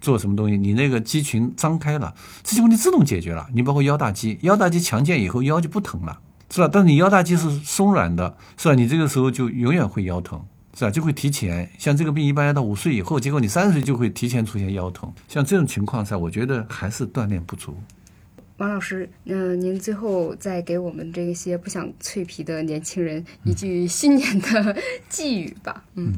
[0.05, 3.47] 做什么东西，你那个肌群张开了，这些问题自动解决了。
[3.55, 6.19] 你包括腰大肌，腰大肌强健以后腰就不疼了，
[6.51, 6.69] 是吧？
[6.71, 8.75] 但是你腰大肌是松软的，是吧？
[8.75, 10.39] 你这个时候就永远会腰疼，
[10.77, 10.91] 是吧？
[10.91, 11.67] 就会提前。
[11.79, 15.11] 像这个病一般要到五岁以后，结果你三十岁就会提前出现腰疼。
[15.27, 17.75] 像这种情况下，我觉得还是锻炼不足。
[18.57, 24.77] 王老师，嗯，您最后再给我们这些不想脆皮的年轻人一句新年的
[25.09, 25.83] 寄语吧。
[25.95, 26.13] 嗯。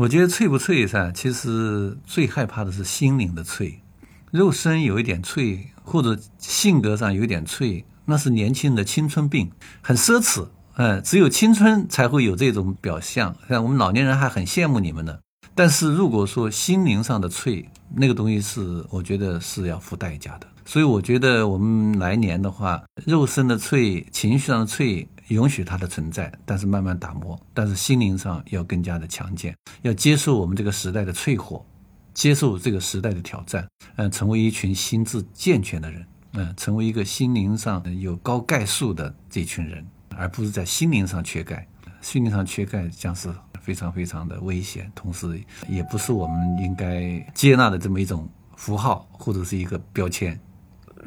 [0.00, 1.12] 我觉得脆不脆噻？
[1.12, 3.82] 其实最害怕的是心灵的脆。
[4.30, 9.50] 肉身有一点脆，或者性格上有点脆，那是年轻人的青春病，
[9.82, 10.48] 很奢侈。
[10.76, 13.36] 嗯，只有青春才会有这种表象。
[13.46, 15.18] 像我们老年人还很羡慕你们呢。
[15.54, 20.46] 但是如果说心灵上的脆，那个东西是我觉得是要付代价的。
[20.64, 27.38] 所以我觉得我们来年的话，肉身的脆、情绪上的脆，允许它的存在，但是慢慢打磨。
[27.54, 31.64] 但是心灵上要更加的强健，要接受我们这个时代的淬火，
[32.12, 33.66] 接受这个时代的挑战，
[33.96, 41.66] 嗯，成为一群心智健全的人，嗯，成为一个心灵上有高概数的这群人，而不是在心灵上缺钙。
[42.00, 43.28] 心灵上缺钙将是
[43.60, 50.38] 非常非常的危险，同时也不是我们应该接纳的这么一种符号或者是一个标签。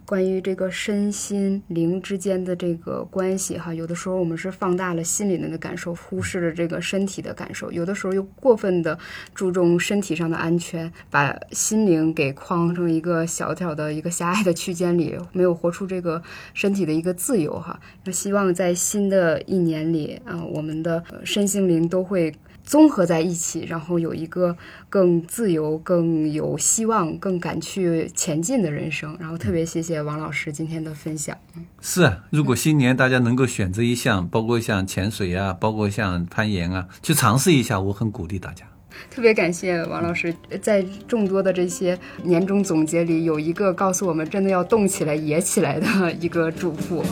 [0.06, 8.98] 关于这个身心灵之间的这个关系，哈，有的时候我们是放大了心里面的感受，忽视了这个身体的感受；有的时候又过分的
[9.34, 16.22] 注重身体上的安全，把心灵给框成一个小小的一个狭隘的区间里，没有活出这个
[16.54, 17.80] 身体的一个自由，哈。
[18.04, 22.34] 那希望在新的一年里，啊，我们的身心灵都会。
[22.64, 24.56] 综合在一起，然后有一个
[24.90, 29.16] 更自由、更有希望、更敢去前进的人生。
[29.20, 31.38] 然后特别谢谢王老师今天的分享。
[31.82, 38.66] 是啊，如果新年大家能够选择一项，包括像潜水啊，包括像攀岩啊，去尝试一下，我很鼓励大家。
[39.10, 47.04] 特别感谢王老师，在众多的这些年终总结里，有一个告诉我们真的要动起来、野起来的一个嘱咐。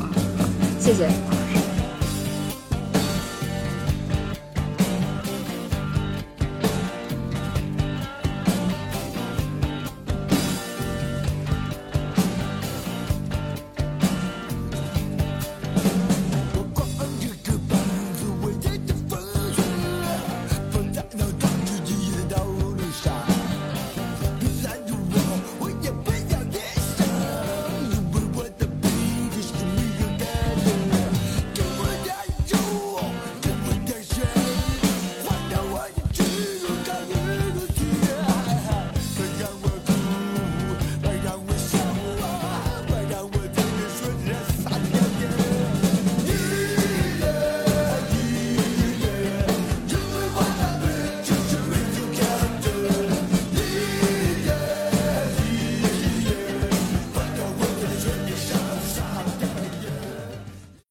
[0.80, 1.51] 谢谢。